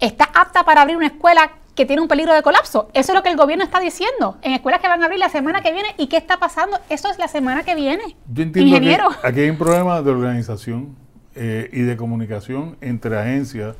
¿está 0.00 0.24
apta 0.34 0.64
para 0.64 0.82
abrir 0.82 0.96
una 0.96 1.08
escuela 1.08 1.50
que 1.74 1.86
tiene 1.86 2.02
un 2.02 2.08
peligro 2.08 2.34
de 2.34 2.42
colapso? 2.42 2.88
Eso 2.92 3.12
es 3.12 3.16
lo 3.16 3.22
que 3.22 3.28
el 3.28 3.36
gobierno 3.36 3.64
está 3.64 3.78
diciendo 3.80 4.38
en 4.42 4.52
escuelas 4.52 4.80
que 4.80 4.88
van 4.88 5.02
a 5.02 5.04
abrir 5.04 5.20
la 5.20 5.28
semana 5.28 5.60
que 5.60 5.72
viene. 5.72 5.88
¿Y 5.96 6.06
qué 6.06 6.16
está 6.16 6.38
pasando? 6.38 6.78
Eso 6.88 7.08
es 7.08 7.18
la 7.18 7.28
semana 7.28 7.62
que 7.62 7.74
viene. 7.74 8.16
Yo 8.32 8.42
entiendo 8.42 8.68
Ingeniero. 8.68 9.10
que 9.20 9.26
aquí 9.26 9.40
hay 9.40 9.50
un 9.50 9.58
problema 9.58 10.00
de 10.02 10.10
organización 10.10 10.96
eh, 11.40 11.70
y 11.72 11.82
de 11.82 11.96
comunicación 11.96 12.76
entre 12.80 13.16
agencias. 13.16 13.76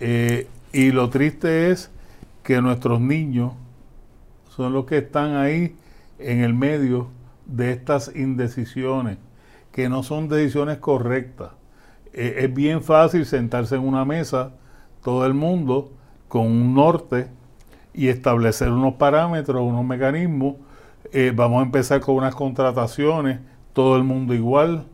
Eh, 0.00 0.48
y 0.72 0.90
lo 0.90 1.10
triste 1.10 1.70
es 1.70 1.92
que 2.42 2.60
nuestros 2.60 3.00
niños 3.00 3.52
son 4.48 4.72
los 4.72 4.84
que 4.86 4.98
están 4.98 5.36
ahí 5.36 5.76
en 6.18 6.40
el 6.40 6.54
medio 6.54 7.06
de 7.46 7.70
estas 7.70 8.10
indecisiones, 8.16 9.18
que 9.70 9.88
no 9.88 10.02
son 10.02 10.28
decisiones 10.28 10.78
correctas. 10.78 11.52
Eh, 12.14 12.38
es 12.38 12.52
bien 12.52 12.82
fácil 12.82 13.26
sentarse 13.26 13.76
en 13.76 13.82
una 13.82 14.04
mesa, 14.04 14.50
todo 15.04 15.24
el 15.24 15.34
mundo, 15.34 15.92
con 16.26 16.48
un 16.48 16.74
norte 16.74 17.28
y 17.94 18.08
establecer 18.08 18.70
unos 18.70 18.94
parámetros, 18.94 19.62
unos 19.62 19.84
mecanismos. 19.84 20.56
Vamos 21.36 21.60
a 21.60 21.64
empezar 21.64 22.00
con 22.00 22.16
unas 22.16 22.34
contrataciones, 22.34 23.38
todo 23.72 23.96
el 23.96 24.02
mundo 24.02 24.34
igual. 24.34 24.86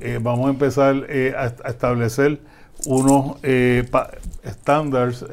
Eh, 0.00 0.18
vamos 0.22 0.46
a 0.46 0.50
empezar 0.50 1.06
a, 1.36 1.46
establecer 1.68 2.40
unos 2.86 3.36
estándares 4.42 5.24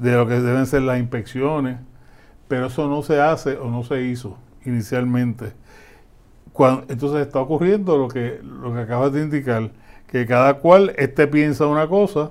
de 0.00 0.12
lo 0.12 0.26
que 0.26 0.34
deben 0.34 0.66
ser 0.66 0.82
las 0.82 0.98
inspecciones, 0.98 1.78
pero 2.48 2.66
eso 2.66 2.88
no 2.88 3.02
se 3.02 3.20
hace 3.20 3.56
o 3.56 3.68
no 3.68 3.84
se 3.84 4.02
hizo 4.02 4.36
inicialmente. 4.64 5.52
entonces 6.88 7.26
está 7.26 7.40
ocurriendo 7.40 7.98
lo 7.98 8.08
que, 8.08 8.40
lo 8.42 8.72
que 8.72 8.80
acabas 8.80 9.12
de 9.12 9.22
indicar, 9.22 9.70
que 10.06 10.26
cada 10.26 10.54
cual 10.54 10.94
este 10.96 11.26
piensa 11.26 11.66
una 11.66 11.88
cosa 11.88 12.30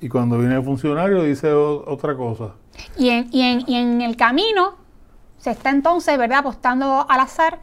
y 0.00 0.08
cuando 0.08 0.38
viene 0.38 0.56
el 0.56 0.62
funcionario 0.62 1.22
dice 1.22 1.52
otra 1.52 2.16
cosa. 2.16 2.52
Y 2.96 3.08
en, 3.08 3.28
y, 3.32 3.40
en, 3.42 3.64
y 3.66 3.74
en 3.76 4.02
el 4.02 4.16
camino 4.16 4.74
se 5.38 5.50
está 5.50 5.70
entonces, 5.70 6.18
¿verdad?, 6.18 6.40
apostando 6.40 7.06
al 7.08 7.20
azar 7.20 7.60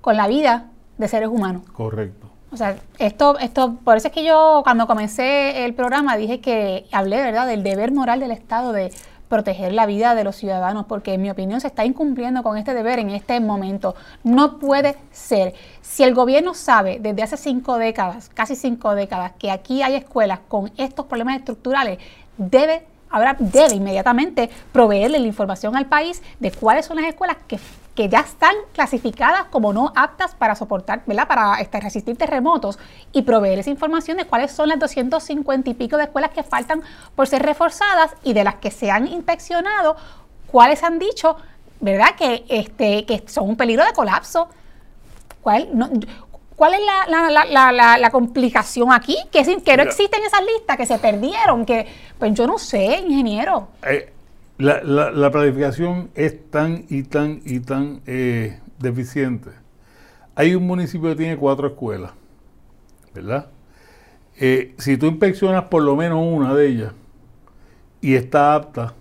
con 0.00 0.16
la 0.16 0.28
vida 0.28 0.70
de 0.98 1.08
seres 1.08 1.28
humanos. 1.28 1.62
Correcto. 1.72 2.30
O 2.56 2.58
sea, 2.58 2.78
esto, 2.98 3.38
esto, 3.38 3.74
por 3.84 3.98
eso 3.98 4.08
es 4.08 4.14
que 4.14 4.24
yo 4.24 4.62
cuando 4.64 4.86
comencé 4.86 5.66
el 5.66 5.74
programa 5.74 6.16
dije 6.16 6.40
que 6.40 6.86
hablé, 6.90 7.20
¿verdad?, 7.20 7.46
del 7.46 7.62
deber 7.62 7.92
moral 7.92 8.18
del 8.18 8.30
Estado 8.30 8.72
de 8.72 8.94
proteger 9.28 9.74
la 9.74 9.84
vida 9.84 10.14
de 10.14 10.24
los 10.24 10.36
ciudadanos, 10.36 10.86
porque 10.86 11.12
en 11.12 11.20
mi 11.20 11.28
opinión 11.28 11.60
se 11.60 11.66
está 11.66 11.84
incumpliendo 11.84 12.42
con 12.42 12.56
este 12.56 12.72
deber 12.72 12.98
en 12.98 13.10
este 13.10 13.38
momento. 13.40 13.94
No 14.24 14.58
puede 14.58 14.96
ser. 15.12 15.52
Si 15.82 16.02
el 16.02 16.14
gobierno 16.14 16.54
sabe 16.54 16.98
desde 16.98 17.22
hace 17.24 17.36
cinco 17.36 17.76
décadas, 17.76 18.30
casi 18.32 18.56
cinco 18.56 18.94
décadas, 18.94 19.32
que 19.38 19.50
aquí 19.50 19.82
hay 19.82 19.94
escuelas 19.94 20.38
con 20.48 20.72
estos 20.78 21.04
problemas 21.04 21.36
estructurales, 21.36 21.98
debe 22.38 22.86
ahora 23.10 23.36
debe 23.38 23.74
inmediatamente 23.74 24.50
proveerle 24.72 25.18
la 25.18 25.26
información 25.26 25.76
al 25.76 25.86
país 25.86 26.22
de 26.40 26.50
cuáles 26.50 26.86
son 26.86 26.96
las 26.96 27.06
escuelas 27.06 27.36
que, 27.46 27.58
ya 28.08 28.20
están 28.20 28.54
clasificadas 28.74 29.44
como 29.44 29.72
no 29.72 29.90
aptas 29.96 30.34
para 30.34 30.54
soportar, 30.54 31.02
¿verdad? 31.06 31.26
Para 31.26 31.60
este, 31.62 31.80
resistir 31.80 32.14
terremotos 32.14 32.78
y 33.10 33.22
proveer 33.22 33.58
esa 33.58 33.70
información 33.70 34.18
de 34.18 34.26
cuáles 34.26 34.52
son 34.52 34.68
las 34.68 34.78
250 34.78 35.70
y 35.70 35.74
pico 35.74 35.96
de 35.96 36.04
escuelas 36.04 36.30
que 36.32 36.42
faltan 36.42 36.82
por 37.14 37.26
ser 37.26 37.42
reforzadas 37.42 38.14
y 38.22 38.34
de 38.34 38.44
las 38.44 38.56
que 38.56 38.70
se 38.70 38.90
han 38.90 39.06
inspeccionado, 39.08 39.96
cuáles 40.52 40.82
han 40.82 40.98
dicho, 40.98 41.38
¿verdad? 41.80 42.16
Que, 42.18 42.44
este, 42.50 43.06
que 43.06 43.24
son 43.28 43.48
un 43.48 43.56
peligro 43.56 43.82
de 43.84 43.92
colapso. 43.94 44.48
¿Cuál? 45.40 45.68
No, 45.72 45.88
¿Cuál 46.56 46.72
es 46.72 46.80
la, 48.00 48.10
complicación 48.10 48.90
aquí? 48.90 49.16
Que, 49.30 49.42
que 49.62 49.76
no 49.76 49.82
existen 49.82 50.22
esas 50.24 50.40
listas, 50.40 50.76
que 50.78 50.86
se 50.86 50.98
perdieron, 50.98 51.66
que, 51.66 51.86
pues 52.18 52.32
yo 52.32 52.46
no 52.46 52.58
sé, 52.58 53.00
ingeniero. 53.06 53.68
Eh, 53.82 54.10
la, 54.56 55.30
planificación 55.30 56.10
es 56.14 56.50
tan 56.50 56.86
y 56.88 57.02
tan 57.02 57.42
y 57.44 57.60
tan 57.60 58.00
eh, 58.06 58.58
deficiente. 58.78 59.50
Hay 60.34 60.54
un 60.54 60.66
municipio 60.66 61.10
que 61.10 61.16
tiene 61.16 61.36
cuatro 61.36 61.68
escuelas, 61.68 62.12
¿verdad? 63.14 63.48
Eh, 64.38 64.74
si 64.78 64.96
tú 64.96 65.06
inspeccionas 65.06 65.64
por 65.64 65.82
lo 65.82 65.94
menos 65.94 66.22
una 66.22 66.54
de 66.54 66.68
ellas 66.68 66.92
y 68.00 68.14
está 68.14 68.54
apta, 68.54 68.94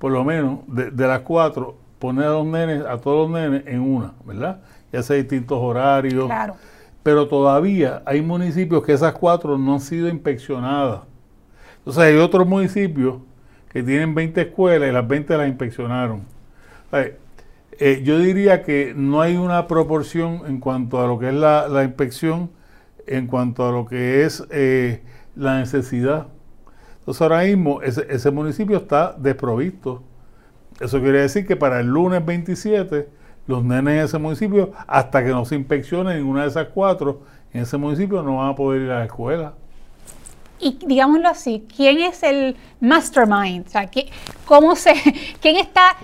por 0.00 0.10
lo 0.10 0.24
menos 0.24 0.60
de, 0.66 0.90
de 0.90 1.06
las 1.06 1.20
cuatro, 1.20 1.76
poner 2.00 2.26
a 2.26 2.30
los 2.30 2.46
nenes, 2.46 2.84
a 2.84 2.98
todos 2.98 3.30
los 3.30 3.40
nenes 3.40 3.64
en 3.66 3.80
una, 3.80 4.12
¿verdad? 4.24 4.60
Ya 4.92 5.04
sea 5.04 5.14
distintos 5.14 5.58
horarios. 5.60 6.26
Claro 6.26 6.56
pero 7.02 7.28
todavía 7.28 8.02
hay 8.04 8.20
municipios 8.22 8.84
que 8.84 8.92
esas 8.92 9.14
cuatro 9.14 9.56
no 9.56 9.74
han 9.74 9.80
sido 9.80 10.08
inspeccionadas. 10.08 11.02
Entonces 11.78 12.02
hay 12.02 12.16
otros 12.16 12.46
municipios 12.46 13.16
que 13.72 13.82
tienen 13.82 14.14
20 14.14 14.40
escuelas 14.40 14.88
y 14.88 14.92
las 14.92 15.06
20 15.06 15.36
las 15.36 15.48
inspeccionaron. 15.48 16.22
Eh, 16.92 18.02
yo 18.04 18.18
diría 18.18 18.62
que 18.62 18.92
no 18.94 19.22
hay 19.22 19.36
una 19.36 19.66
proporción 19.66 20.42
en 20.46 20.60
cuanto 20.60 21.00
a 21.00 21.06
lo 21.06 21.18
que 21.18 21.28
es 21.28 21.34
la, 21.34 21.82
inspección, 21.82 22.50
en 23.06 23.26
cuanto 23.26 23.66
a 23.66 23.72
lo 23.72 23.86
que 23.86 24.24
es 24.24 24.44
eh, 24.50 25.02
la 25.34 25.58
necesidad. 25.58 26.26
Entonces 26.98 27.22
ahora 27.22 27.44
mismo 27.44 27.80
ese, 27.80 28.06
ese 28.10 28.30
municipio 28.30 28.76
está 28.76 29.14
desprovisto. 29.16 30.02
Eso 30.80 31.00
quiere 31.00 31.22
decir 31.22 31.46
que 31.46 31.56
para 31.56 31.80
el 31.80 31.86
lunes 31.86 32.24
27 32.24 33.08
los 33.50 33.64
nenes 33.64 33.94
en 33.94 34.04
ese 34.04 34.18
municipio, 34.18 34.72
hasta 34.86 35.22
que 35.22 35.30
no 35.30 35.44
se 35.44 35.56
inspeccione 35.56 36.16
en 36.16 36.24
una 36.24 36.42
de 36.42 36.48
esas 36.48 36.68
cuatro, 36.72 37.22
en 37.52 37.62
ese 37.62 37.76
municipio 37.76 38.22
no 38.22 38.36
van 38.36 38.50
a 38.50 38.54
poder 38.54 38.82
ir 38.82 38.90
a 38.90 39.00
la 39.00 39.04
escuela. 39.04 39.54
Y 40.58 40.78
digámoslo 40.86 41.28
así, 41.28 41.66
¿quién 41.74 41.98
es 42.00 42.22
el 42.22 42.56
mastermind? 42.80 43.66
O 43.66 43.70
sea, 43.70 43.90
¿cómo 44.44 44.76
se, 44.76 44.94
¿quién 45.40 45.56
está 45.56 45.96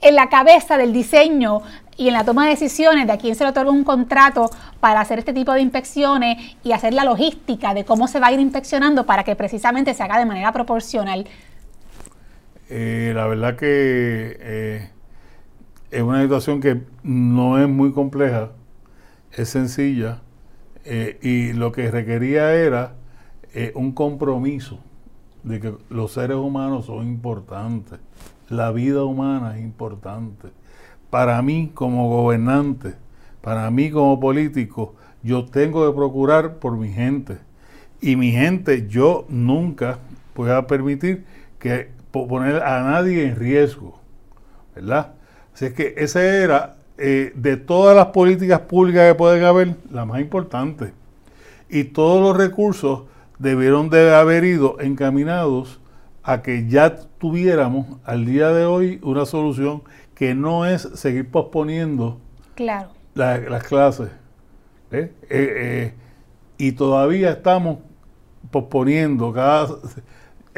en 0.00 0.14
la 0.14 0.28
cabeza 0.28 0.76
del 0.76 0.92
diseño 0.92 1.62
y 1.96 2.08
en 2.08 2.14
la 2.14 2.24
toma 2.24 2.44
de 2.44 2.50
decisiones 2.52 3.06
de 3.06 3.12
a 3.12 3.18
quién 3.18 3.34
se 3.34 3.44
le 3.44 3.50
otorga 3.50 3.70
un 3.70 3.84
contrato 3.84 4.50
para 4.80 5.00
hacer 5.00 5.18
este 5.18 5.32
tipo 5.32 5.52
de 5.52 5.60
inspecciones 5.60 6.56
y 6.64 6.72
hacer 6.72 6.94
la 6.94 7.04
logística 7.04 7.74
de 7.74 7.84
cómo 7.84 8.08
se 8.08 8.18
va 8.20 8.28
a 8.28 8.32
ir 8.32 8.40
inspeccionando 8.40 9.04
para 9.04 9.22
que 9.22 9.36
precisamente 9.36 9.92
se 9.94 10.02
haga 10.02 10.18
de 10.18 10.24
manera 10.24 10.52
proporcional? 10.52 11.26
Eh, 12.70 13.12
la 13.14 13.26
verdad 13.26 13.56
que 13.56 14.36
eh, 14.40 14.90
es 15.90 16.02
una 16.02 16.22
situación 16.22 16.60
que 16.60 16.82
no 17.02 17.58
es 17.58 17.68
muy 17.68 17.92
compleja, 17.92 18.52
es 19.32 19.48
sencilla 19.48 20.22
eh, 20.84 21.18
y 21.22 21.52
lo 21.52 21.72
que 21.72 21.90
requería 21.90 22.54
era 22.54 22.94
eh, 23.54 23.72
un 23.74 23.92
compromiso 23.92 24.78
de 25.42 25.60
que 25.60 25.74
los 25.88 26.12
seres 26.12 26.36
humanos 26.36 26.86
son 26.86 27.06
importantes, 27.06 27.98
la 28.48 28.70
vida 28.72 29.04
humana 29.04 29.56
es 29.56 29.62
importante. 29.62 30.48
Para 31.10 31.40
mí 31.42 31.70
como 31.74 32.08
gobernante, 32.08 32.94
para 33.40 33.70
mí 33.70 33.90
como 33.90 34.20
político, 34.20 34.94
yo 35.22 35.44
tengo 35.44 35.86
que 35.86 35.96
procurar 35.96 36.58
por 36.58 36.76
mi 36.76 36.92
gente. 36.92 37.38
Y 38.00 38.16
mi 38.16 38.32
gente, 38.32 38.86
yo 38.88 39.26
nunca 39.28 39.98
voy 40.34 40.50
a 40.50 40.66
permitir 40.66 41.24
que 41.58 41.90
poner 42.10 42.62
a 42.62 42.82
nadie 42.82 43.26
en 43.26 43.36
riesgo, 43.36 43.98
¿verdad? 44.74 45.14
Así 45.60 45.66
es 45.66 45.72
que 45.74 45.94
esa 45.98 46.24
era, 46.24 46.76
eh, 46.96 47.32
de 47.34 47.58
todas 47.58 47.94
las 47.94 48.06
políticas 48.06 48.60
públicas 48.60 49.06
que 49.06 49.14
pueden 49.14 49.44
haber, 49.44 49.76
la 49.90 50.06
más 50.06 50.18
importante. 50.22 50.94
Y 51.68 51.84
todos 51.84 52.22
los 52.22 52.34
recursos 52.34 53.02
debieron 53.38 53.90
de 53.90 54.14
haber 54.14 54.44
ido 54.44 54.80
encaminados 54.80 55.78
a 56.22 56.40
que 56.40 56.66
ya 56.66 56.96
tuviéramos 56.96 57.98
al 58.04 58.24
día 58.24 58.52
de 58.52 58.64
hoy 58.64 59.00
una 59.02 59.26
solución 59.26 59.82
que 60.14 60.34
no 60.34 60.64
es 60.64 60.80
seguir 60.94 61.30
posponiendo 61.30 62.18
claro. 62.54 62.92
las 63.12 63.62
clases. 63.64 64.08
¿eh? 64.92 65.12
Eh, 65.28 65.92
y 66.56 66.72
todavía 66.72 67.32
estamos 67.32 67.80
posponiendo 68.50 69.30
cada 69.34 69.68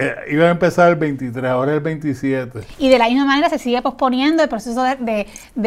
eh, 0.02 0.14
iba 0.30 0.46
a 0.46 0.50
empezar 0.50 0.88
el 0.88 0.96
23, 0.96 1.44
ahora 1.44 1.74
el 1.74 1.80
27. 1.80 2.60
Y 2.78 2.88
de 2.88 2.98
la 2.98 3.08
misma 3.08 3.24
manera 3.24 3.48
se 3.48 3.58
sigue 3.58 3.80
posponiendo 3.82 4.42
el 4.42 4.48
proceso 4.48 4.82
de, 4.82 5.26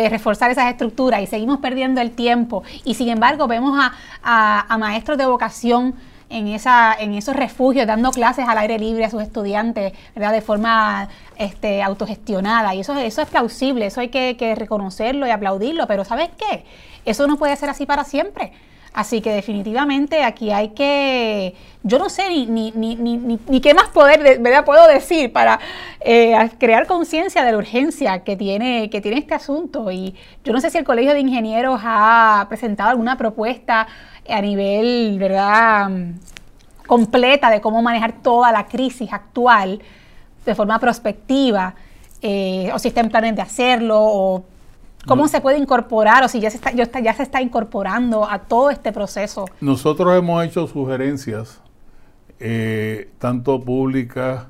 reforzar 0.10 0.52
esas 0.52 0.70
estructuras 0.70 1.22
y 1.22 1.28
seguimos 1.28 1.60
perdiendo 1.60 2.02
el 2.02 2.12
tiempo. 2.12 2.64
Y 2.84 2.96
sin 2.96 3.10
embargo 3.10 3.48
vemos 3.48 3.80
a, 4.24 4.78
maestros 4.78 5.18
de 5.18 5.26
vocación 5.26 5.96
en, 6.30 6.48
esa, 6.48 6.94
en 6.98 7.14
esos 7.14 7.36
refugios 7.36 7.88
dando 7.88 8.12
clases 8.12 8.48
al 8.48 8.58
aire 8.58 8.80
libre 8.80 9.06
a 9.06 9.10
sus 9.10 9.22
estudiantes. 9.22 9.94
De 10.16 10.42
forma 10.42 11.10
este, 11.38 11.82
autogestionada. 11.82 12.76
Y 12.76 12.82
eso, 12.82 12.96
eso 12.98 13.22
es 13.22 13.30
plausible, 13.30 13.86
eso 13.86 14.02
hay 14.02 14.10
que 14.10 14.56
reconocerlo 14.56 15.28
y 15.28 15.32
aplaudirlo. 15.32 15.88
Pero 15.88 16.04
¿sabes 16.06 16.30
qué? 16.38 16.66
Eso 17.06 17.28
no 17.28 17.38
puede 17.38 17.56
ser 17.56 17.70
así 17.70 17.86
para 17.86 18.04
siempre. 18.04 18.52
Así 18.96 19.20
que 19.20 19.34
definitivamente 19.34 20.24
aquí 20.24 20.52
hay 20.52 20.70
que, 20.70 21.54
yo 21.84 22.00
no 22.00 22.08
sé 22.08 22.30
ni, 22.30 23.60
qué 23.62 23.74
más 23.74 23.90
poder, 23.90 24.40
¿verdad? 24.40 24.64
Puedo 24.64 24.88
decir 24.88 25.34
para 25.34 25.60
eh, 26.00 26.34
crear 26.58 26.88
conciencia 26.88 27.44
de 27.44 27.52
la 27.52 27.58
urgencia 27.58 28.24
que 28.24 28.38
tiene, 28.38 28.90
que 28.90 29.02
tiene 29.02 29.18
este 29.18 29.34
asunto. 29.34 29.92
Y 29.92 30.16
yo 30.46 30.54
no 30.54 30.62
sé 30.62 30.70
si 30.70 30.78
el 30.78 30.86
Colegio 30.86 31.14
de 31.14 31.20
Ingenieros 31.20 31.82
ha 31.84 32.46
presentado 32.48 32.92
alguna 32.92 33.18
propuesta 33.18 33.86
a 34.30 34.42
nivel, 34.42 35.18
¿verdad? 35.20 35.90
completa 36.88 37.50
de 37.50 37.60
cómo 37.60 37.82
manejar 37.82 38.22
toda 38.22 38.52
la 38.54 38.66
crisis 38.66 39.12
actual 39.12 39.82
de 40.46 40.56
forma 40.56 40.80
prospectiva, 40.80 41.76
eh, 42.22 42.72
o 42.74 42.80
si 42.80 42.90
está 42.90 43.02
en 43.02 43.10
planes 43.10 43.36
de 43.36 43.42
hacerlo, 43.42 44.46
¿Cómo 45.06 45.28
se 45.28 45.42
puede 45.42 45.58
incorporar 45.58 46.24
o 46.24 46.28
si 46.28 46.40
ya 46.40 46.50
se, 46.50 46.58
está, 46.58 46.72
ya 46.72 47.14
se 47.14 47.24
está 47.24 47.42
incorporando 47.42 48.30
a 48.30 48.40
todo 48.40 48.70
este 48.70 48.92
proceso? 48.92 49.46
Nosotros 49.62 50.18
hemos 50.18 50.44
hecho 50.44 50.68
sugerencias, 50.68 51.62
eh, 52.40 53.12
tanto 53.20 53.62
públicas 53.62 54.48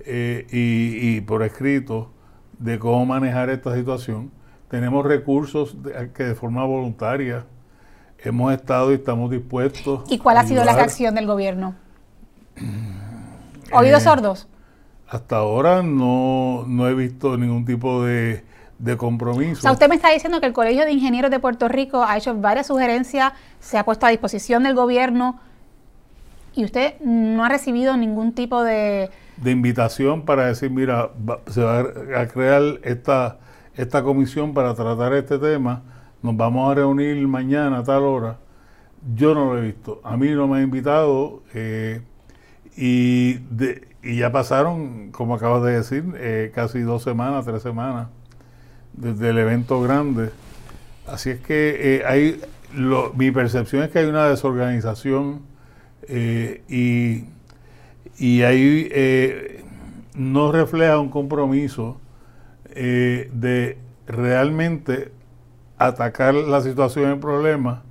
eh, 0.00 0.46
y, 0.50 1.20
por 1.22 1.42
escrito, 1.42 2.10
de 2.58 2.78
cómo 2.78 3.04
manejar 3.06 3.50
esta 3.50 3.74
situación. 3.74 4.30
Tenemos 4.68 5.04
recursos 5.04 5.76
que 6.14 6.24
de 6.24 6.34
forma 6.34 6.64
voluntaria 6.64 7.44
hemos 8.18 8.52
estado 8.52 8.92
y 8.92 8.94
estamos 8.94 9.30
dispuestos. 9.30 10.04
¿Y 10.08 10.18
cuál 10.18 10.38
ha 10.38 10.44
sido 10.44 10.64
la 10.64 10.74
reacción 10.74 11.14
del 11.14 11.26
gobierno? 11.26 11.74
¿Oídos 13.72 14.02
eh, 14.02 14.04
sordos? 14.04 14.48
Hasta 15.08 15.36
ahora 15.36 15.82
no, 15.82 16.64
no 16.66 16.88
he 16.88 16.94
visto 16.94 17.36
ningún 17.36 17.64
tipo 17.64 18.04
de 18.04 18.44
de 18.78 18.96
compromiso. 18.96 19.58
O 19.58 19.62
sea, 19.62 19.72
usted 19.72 19.88
me 19.88 19.94
está 19.94 20.10
diciendo 20.10 20.40
que 20.40 20.46
el 20.46 20.52
Colegio 20.52 20.84
de 20.84 20.92
Ingenieros 20.92 21.30
de 21.30 21.38
Puerto 21.38 21.68
Rico 21.68 22.02
ha 22.02 22.16
hecho 22.16 22.34
varias 22.34 22.66
sugerencias, 22.66 23.32
se 23.60 23.78
ha 23.78 23.84
puesto 23.84 24.06
a 24.06 24.10
disposición 24.10 24.62
del 24.64 24.74
gobierno 24.74 25.40
y 26.54 26.64
usted 26.64 26.94
no 27.00 27.44
ha 27.44 27.48
recibido 27.48 27.96
ningún 27.96 28.32
tipo 28.32 28.62
de... 28.62 29.10
De 29.36 29.50
invitación 29.50 30.22
para 30.22 30.46
decir, 30.46 30.70
mira, 30.70 31.10
se 31.48 31.62
va 31.62 31.80
a 32.16 32.26
crear 32.26 32.62
esta, 32.82 33.38
esta 33.74 34.02
comisión 34.02 34.54
para 34.54 34.74
tratar 34.74 35.12
este 35.14 35.38
tema, 35.38 35.82
nos 36.22 36.36
vamos 36.36 36.70
a 36.70 36.74
reunir 36.74 37.16
mañana 37.28 37.78
a 37.78 37.84
tal 37.84 38.02
hora. 38.02 38.38
Yo 39.14 39.34
no 39.34 39.52
lo 39.52 39.58
he 39.58 39.66
visto, 39.66 40.00
a 40.02 40.16
mí 40.16 40.30
no 40.30 40.48
me 40.48 40.58
ha 40.58 40.62
invitado 40.62 41.42
eh, 41.54 42.00
y, 42.76 43.38
y 44.02 44.16
ya 44.16 44.32
pasaron, 44.32 45.10
como 45.12 45.34
acabas 45.34 45.62
de 45.62 45.72
decir, 45.72 46.04
eh, 46.16 46.50
casi 46.54 46.80
dos 46.80 47.02
semanas, 47.02 47.44
tres 47.44 47.62
semanas 47.62 48.08
desde 48.96 49.30
el 49.30 49.38
evento 49.38 49.80
grande. 49.80 50.30
Así 51.06 51.30
es 51.30 51.40
que 51.40 51.96
eh, 51.96 52.02
hay, 52.04 52.40
mi 53.14 53.30
percepción 53.30 53.82
es 53.84 53.90
que 53.90 54.00
hay 54.00 54.06
una 54.06 54.28
desorganización 54.28 55.42
eh, 56.08 56.62
y, 56.68 57.24
y 58.18 58.42
ahí 58.42 58.88
eh, 58.90 59.64
no 60.14 60.50
refleja 60.50 60.98
un 60.98 61.10
compromiso 61.10 62.00
de 62.74 63.78
realmente 64.06 65.10
atacar 65.78 66.34
la 66.34 66.60
situación, 66.60 67.10
el 67.10 67.18
problema, 67.18 67.84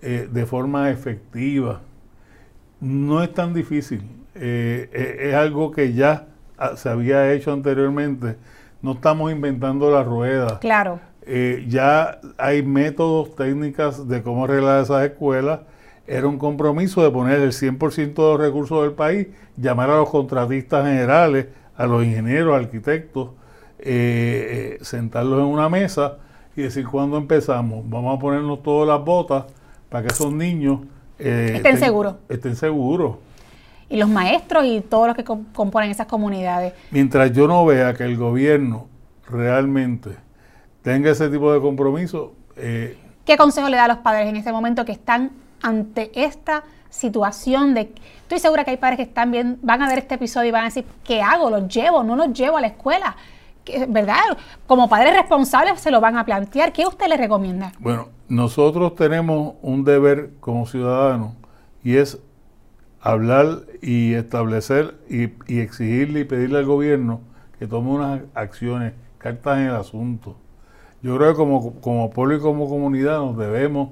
de 0.00 0.46
forma 0.46 0.90
efectiva. 0.90 1.80
No 2.80 3.22
es 3.22 3.32
tan 3.32 3.54
difícil, 3.54 4.02
es 4.34 5.34
algo 5.34 5.70
que 5.70 5.92
ya 5.92 6.26
se 6.74 6.88
había 6.88 7.32
hecho 7.32 7.52
anteriormente 7.52 8.34
no 8.86 8.92
estamos 8.92 9.32
inventando 9.32 9.90
la 9.90 10.04
rueda. 10.04 10.60
Claro. 10.60 11.00
Eh, 11.22 11.66
ya 11.68 12.20
hay 12.38 12.62
métodos, 12.62 13.34
técnicas 13.34 14.06
de 14.06 14.22
cómo 14.22 14.44
arreglar 14.44 14.80
esas 14.80 15.04
escuelas. 15.04 15.58
Era 16.06 16.28
un 16.28 16.38
compromiso 16.38 17.02
de 17.02 17.10
poner 17.10 17.40
el 17.40 17.50
100% 17.50 18.14
de 18.14 18.22
los 18.22 18.40
recursos 18.40 18.80
del 18.82 18.92
país, 18.92 19.26
llamar 19.56 19.90
a 19.90 19.96
los 19.96 20.08
contratistas 20.08 20.86
generales, 20.86 21.48
a 21.76 21.86
los 21.86 22.04
ingenieros, 22.04 22.54
arquitectos, 22.54 23.30
eh, 23.80 24.78
eh, 24.80 24.84
sentarlos 24.84 25.40
en 25.40 25.46
una 25.46 25.68
mesa 25.68 26.18
y 26.54 26.62
decir 26.62 26.86
cuándo 26.86 27.16
empezamos. 27.16 27.82
Vamos 27.90 28.16
a 28.16 28.20
ponernos 28.20 28.62
todas 28.62 28.86
las 28.86 29.04
botas 29.04 29.46
para 29.88 30.06
que 30.06 30.12
esos 30.12 30.32
niños 30.32 30.78
estén 31.18 31.76
seguros. 31.78 32.14
Estén 32.28 32.54
seguros 32.54 33.16
y 33.88 33.96
los 33.96 34.08
maestros 34.08 34.64
y 34.64 34.80
todos 34.80 35.08
los 35.08 35.16
que 35.16 35.24
componen 35.24 35.90
esas 35.90 36.06
comunidades. 36.06 36.72
Mientras 36.90 37.32
yo 37.32 37.46
no 37.46 37.64
vea 37.64 37.94
que 37.94 38.04
el 38.04 38.16
gobierno 38.16 38.88
realmente 39.28 40.16
tenga 40.82 41.10
ese 41.10 41.28
tipo 41.28 41.52
de 41.52 41.60
compromiso. 41.60 42.34
Eh, 42.56 42.98
¿Qué 43.24 43.36
consejo 43.36 43.68
le 43.68 43.76
da 43.76 43.84
a 43.84 43.88
los 43.88 43.98
padres 43.98 44.28
en 44.28 44.36
ese 44.36 44.52
momento 44.52 44.84
que 44.84 44.92
están 44.92 45.32
ante 45.62 46.10
esta 46.14 46.64
situación 46.90 47.74
de... 47.74 47.92
Estoy 48.22 48.38
segura 48.38 48.64
que 48.64 48.70
hay 48.72 48.76
padres 48.76 48.96
que 48.96 49.02
están 49.02 49.30
bien, 49.30 49.58
van 49.62 49.82
a 49.82 49.88
ver 49.88 49.98
este 49.98 50.14
episodio 50.14 50.48
y 50.48 50.52
van 50.52 50.62
a 50.62 50.66
decir, 50.66 50.84
¿qué 51.04 51.22
hago? 51.22 51.50
¿Los 51.50 51.68
llevo? 51.68 52.02
¿No 52.02 52.16
los 52.16 52.32
llevo 52.32 52.56
a 52.56 52.60
la 52.60 52.68
escuela? 52.68 53.16
¿Verdad? 53.88 54.38
Como 54.66 54.88
padres 54.88 55.12
responsables 55.12 55.80
se 55.80 55.90
lo 55.90 56.00
van 56.00 56.16
a 56.16 56.24
plantear. 56.24 56.72
¿Qué 56.72 56.86
usted 56.86 57.08
le 57.08 57.16
recomienda? 57.16 57.72
Bueno, 57.80 58.08
nosotros 58.28 58.94
tenemos 58.94 59.54
un 59.62 59.84
deber 59.84 60.34
como 60.38 60.66
ciudadanos 60.66 61.32
y 61.82 61.96
es 61.96 62.18
hablar 63.06 63.62
y 63.82 64.14
establecer 64.14 64.96
y, 65.08 65.30
exigirle 65.60 66.20
y 66.20 66.24
pedirle 66.24 66.58
al 66.58 66.64
gobierno 66.64 67.20
que 67.56 67.68
tome 67.68 67.90
unas 67.90 68.22
acciones, 68.34 68.94
cartas 69.18 69.58
en 69.58 69.66
el 69.68 69.76
asunto. 69.76 70.36
Yo 71.02 71.16
creo 71.16 71.30
que 71.30 71.36
como, 71.36 71.80
como 71.80 72.10
pueblo 72.10 72.34
y 72.34 72.40
como 72.40 72.68
comunidad 72.68 73.18
nos 73.18 73.38
debemos 73.38 73.90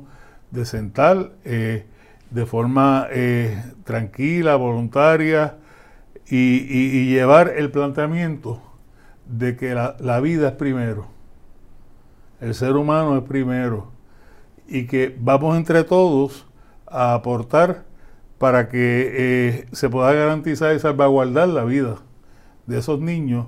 de 0.50 0.64
sentar 0.64 1.30
eh, 1.44 1.86
de 2.30 2.46
forma 2.46 3.06
eh, 3.12 3.62
tranquila, 3.84 4.56
voluntaria 4.56 5.58
y, 6.26 7.06
llevar 7.06 7.52
el 7.56 7.70
planteamiento 7.70 8.60
de 9.26 9.56
que 9.56 9.74
la, 9.74 9.96
la 10.00 10.18
vida 10.18 10.48
es 10.48 10.54
primero, 10.54 11.06
el 12.40 12.52
ser 12.54 12.72
humano 12.72 13.16
es 13.16 13.22
primero 13.22 13.92
y 14.66 14.86
que 14.86 15.16
vamos 15.20 15.56
entre 15.56 15.84
todos 15.84 16.46
a 16.88 17.14
aportar 17.14 17.84
para 18.44 18.68
que 18.68 19.10
eh, 19.10 19.66
se 19.72 19.88
pueda 19.88 20.12
garantizar 20.12 20.76
y 20.76 20.78
salvaguardar 20.78 21.48
la 21.48 21.64
vida 21.64 21.94
de 22.66 22.78
esos 22.78 23.00
niños. 23.00 23.46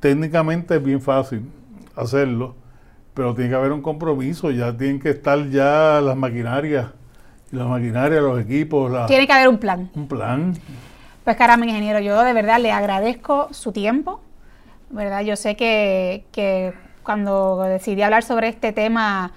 Técnicamente 0.00 0.74
es 0.74 0.82
bien 0.82 1.00
fácil 1.00 1.48
hacerlo, 1.94 2.56
pero 3.14 3.36
tiene 3.36 3.50
que 3.50 3.54
haber 3.54 3.70
un 3.70 3.82
compromiso, 3.82 4.50
ya 4.50 4.76
tienen 4.76 4.98
que 4.98 5.10
estar 5.10 5.48
ya 5.48 6.00
las 6.00 6.16
maquinarias, 6.16 6.88
las 7.52 7.68
maquinarias, 7.68 8.20
los 8.20 8.40
equipos. 8.40 9.06
tiene 9.06 9.28
que 9.28 9.32
haber 9.32 9.46
un 9.46 9.58
plan. 9.58 9.88
Un 9.94 10.08
plan. 10.08 10.54
Pues 11.22 11.36
caramba, 11.36 11.64
ingeniero, 11.64 12.00
yo 12.00 12.20
de 12.24 12.32
verdad 12.32 12.58
le 12.58 12.72
agradezco 12.72 13.46
su 13.52 13.70
tiempo, 13.70 14.22
¿verdad? 14.90 15.20
Yo 15.20 15.36
sé 15.36 15.54
que, 15.54 16.24
que 16.32 16.74
cuando 17.04 17.62
decidí 17.62 18.02
hablar 18.02 18.24
sobre 18.24 18.48
este 18.48 18.72
tema, 18.72 19.30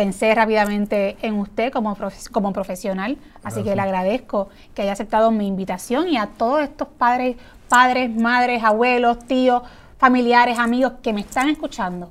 pensé 0.00 0.34
rápidamente 0.34 1.18
en 1.20 1.38
usted 1.38 1.70
como, 1.70 1.94
como 2.32 2.54
profesional, 2.54 3.18
así 3.44 3.62
que 3.62 3.76
le 3.76 3.82
agradezco 3.82 4.48
que 4.74 4.80
haya 4.80 4.92
aceptado 4.92 5.30
mi 5.30 5.46
invitación 5.46 6.08
y 6.08 6.16
a 6.16 6.26
todos 6.26 6.62
estos 6.62 6.88
padres, 6.88 7.36
padres, 7.68 8.08
madres, 8.08 8.64
abuelos, 8.64 9.18
tíos, 9.26 9.62
familiares, 9.98 10.58
amigos 10.58 10.94
que 11.02 11.12
me 11.12 11.20
están 11.20 11.50
escuchando, 11.50 12.08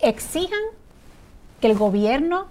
exijan 0.00 0.58
que 1.60 1.68
el 1.68 1.78
gobierno 1.78 2.46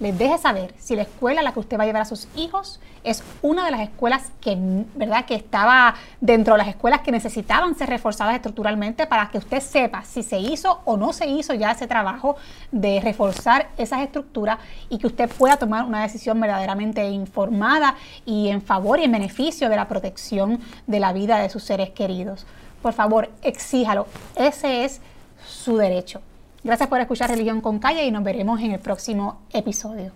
les 0.00 0.18
deje 0.18 0.38
saber 0.38 0.74
si 0.78 0.96
la 0.96 1.02
escuela 1.02 1.40
a 1.40 1.44
la 1.44 1.52
que 1.52 1.60
usted 1.60 1.78
va 1.78 1.84
a 1.84 1.86
llevar 1.86 2.02
a 2.02 2.06
sus 2.06 2.26
hijos 2.34 2.80
es 3.04 3.22
una 3.42 3.64
de 3.66 3.70
las 3.70 3.80
escuelas 3.80 4.32
que, 4.40 4.56
¿verdad? 4.94 5.26
que 5.26 5.34
estaba 5.34 5.94
dentro 6.20 6.54
de 6.54 6.58
las 6.58 6.68
escuelas 6.68 7.02
que 7.02 7.12
necesitaban 7.12 7.74
ser 7.74 7.88
reforzadas 7.90 8.34
estructuralmente 8.34 9.06
para 9.06 9.30
que 9.30 9.38
usted 9.38 9.60
sepa 9.60 10.02
si 10.02 10.22
se 10.22 10.38
hizo 10.38 10.80
o 10.84 10.96
no 10.96 11.12
se 11.12 11.26
hizo 11.26 11.54
ya 11.54 11.70
ese 11.72 11.86
trabajo 11.86 12.36
de 12.72 13.00
reforzar 13.00 13.68
esas 13.76 14.00
estructuras 14.00 14.58
y 14.88 14.98
que 14.98 15.06
usted 15.06 15.30
pueda 15.30 15.56
tomar 15.56 15.84
una 15.84 16.02
decisión 16.02 16.40
verdaderamente 16.40 17.08
informada 17.10 17.94
y 18.24 18.48
en 18.48 18.62
favor 18.62 18.98
y 18.98 19.04
en 19.04 19.12
beneficio 19.12 19.68
de 19.68 19.76
la 19.76 19.86
protección 19.86 20.60
de 20.86 21.00
la 21.00 21.12
vida 21.12 21.38
de 21.38 21.50
sus 21.50 21.62
seres 21.62 21.90
queridos. 21.90 22.46
Por 22.82 22.94
favor, 22.94 23.30
exíjalo. 23.42 24.06
Ese 24.34 24.84
es 24.84 25.00
su 25.46 25.76
derecho. 25.76 26.22
Gracias 26.62 26.90
por 26.90 27.00
escuchar 27.00 27.30
Religión 27.30 27.62
con 27.62 27.78
Calle 27.78 28.04
y 28.04 28.10
nos 28.10 28.22
veremos 28.22 28.60
en 28.60 28.72
el 28.72 28.80
próximo 28.80 29.40
episodio. 29.50 30.12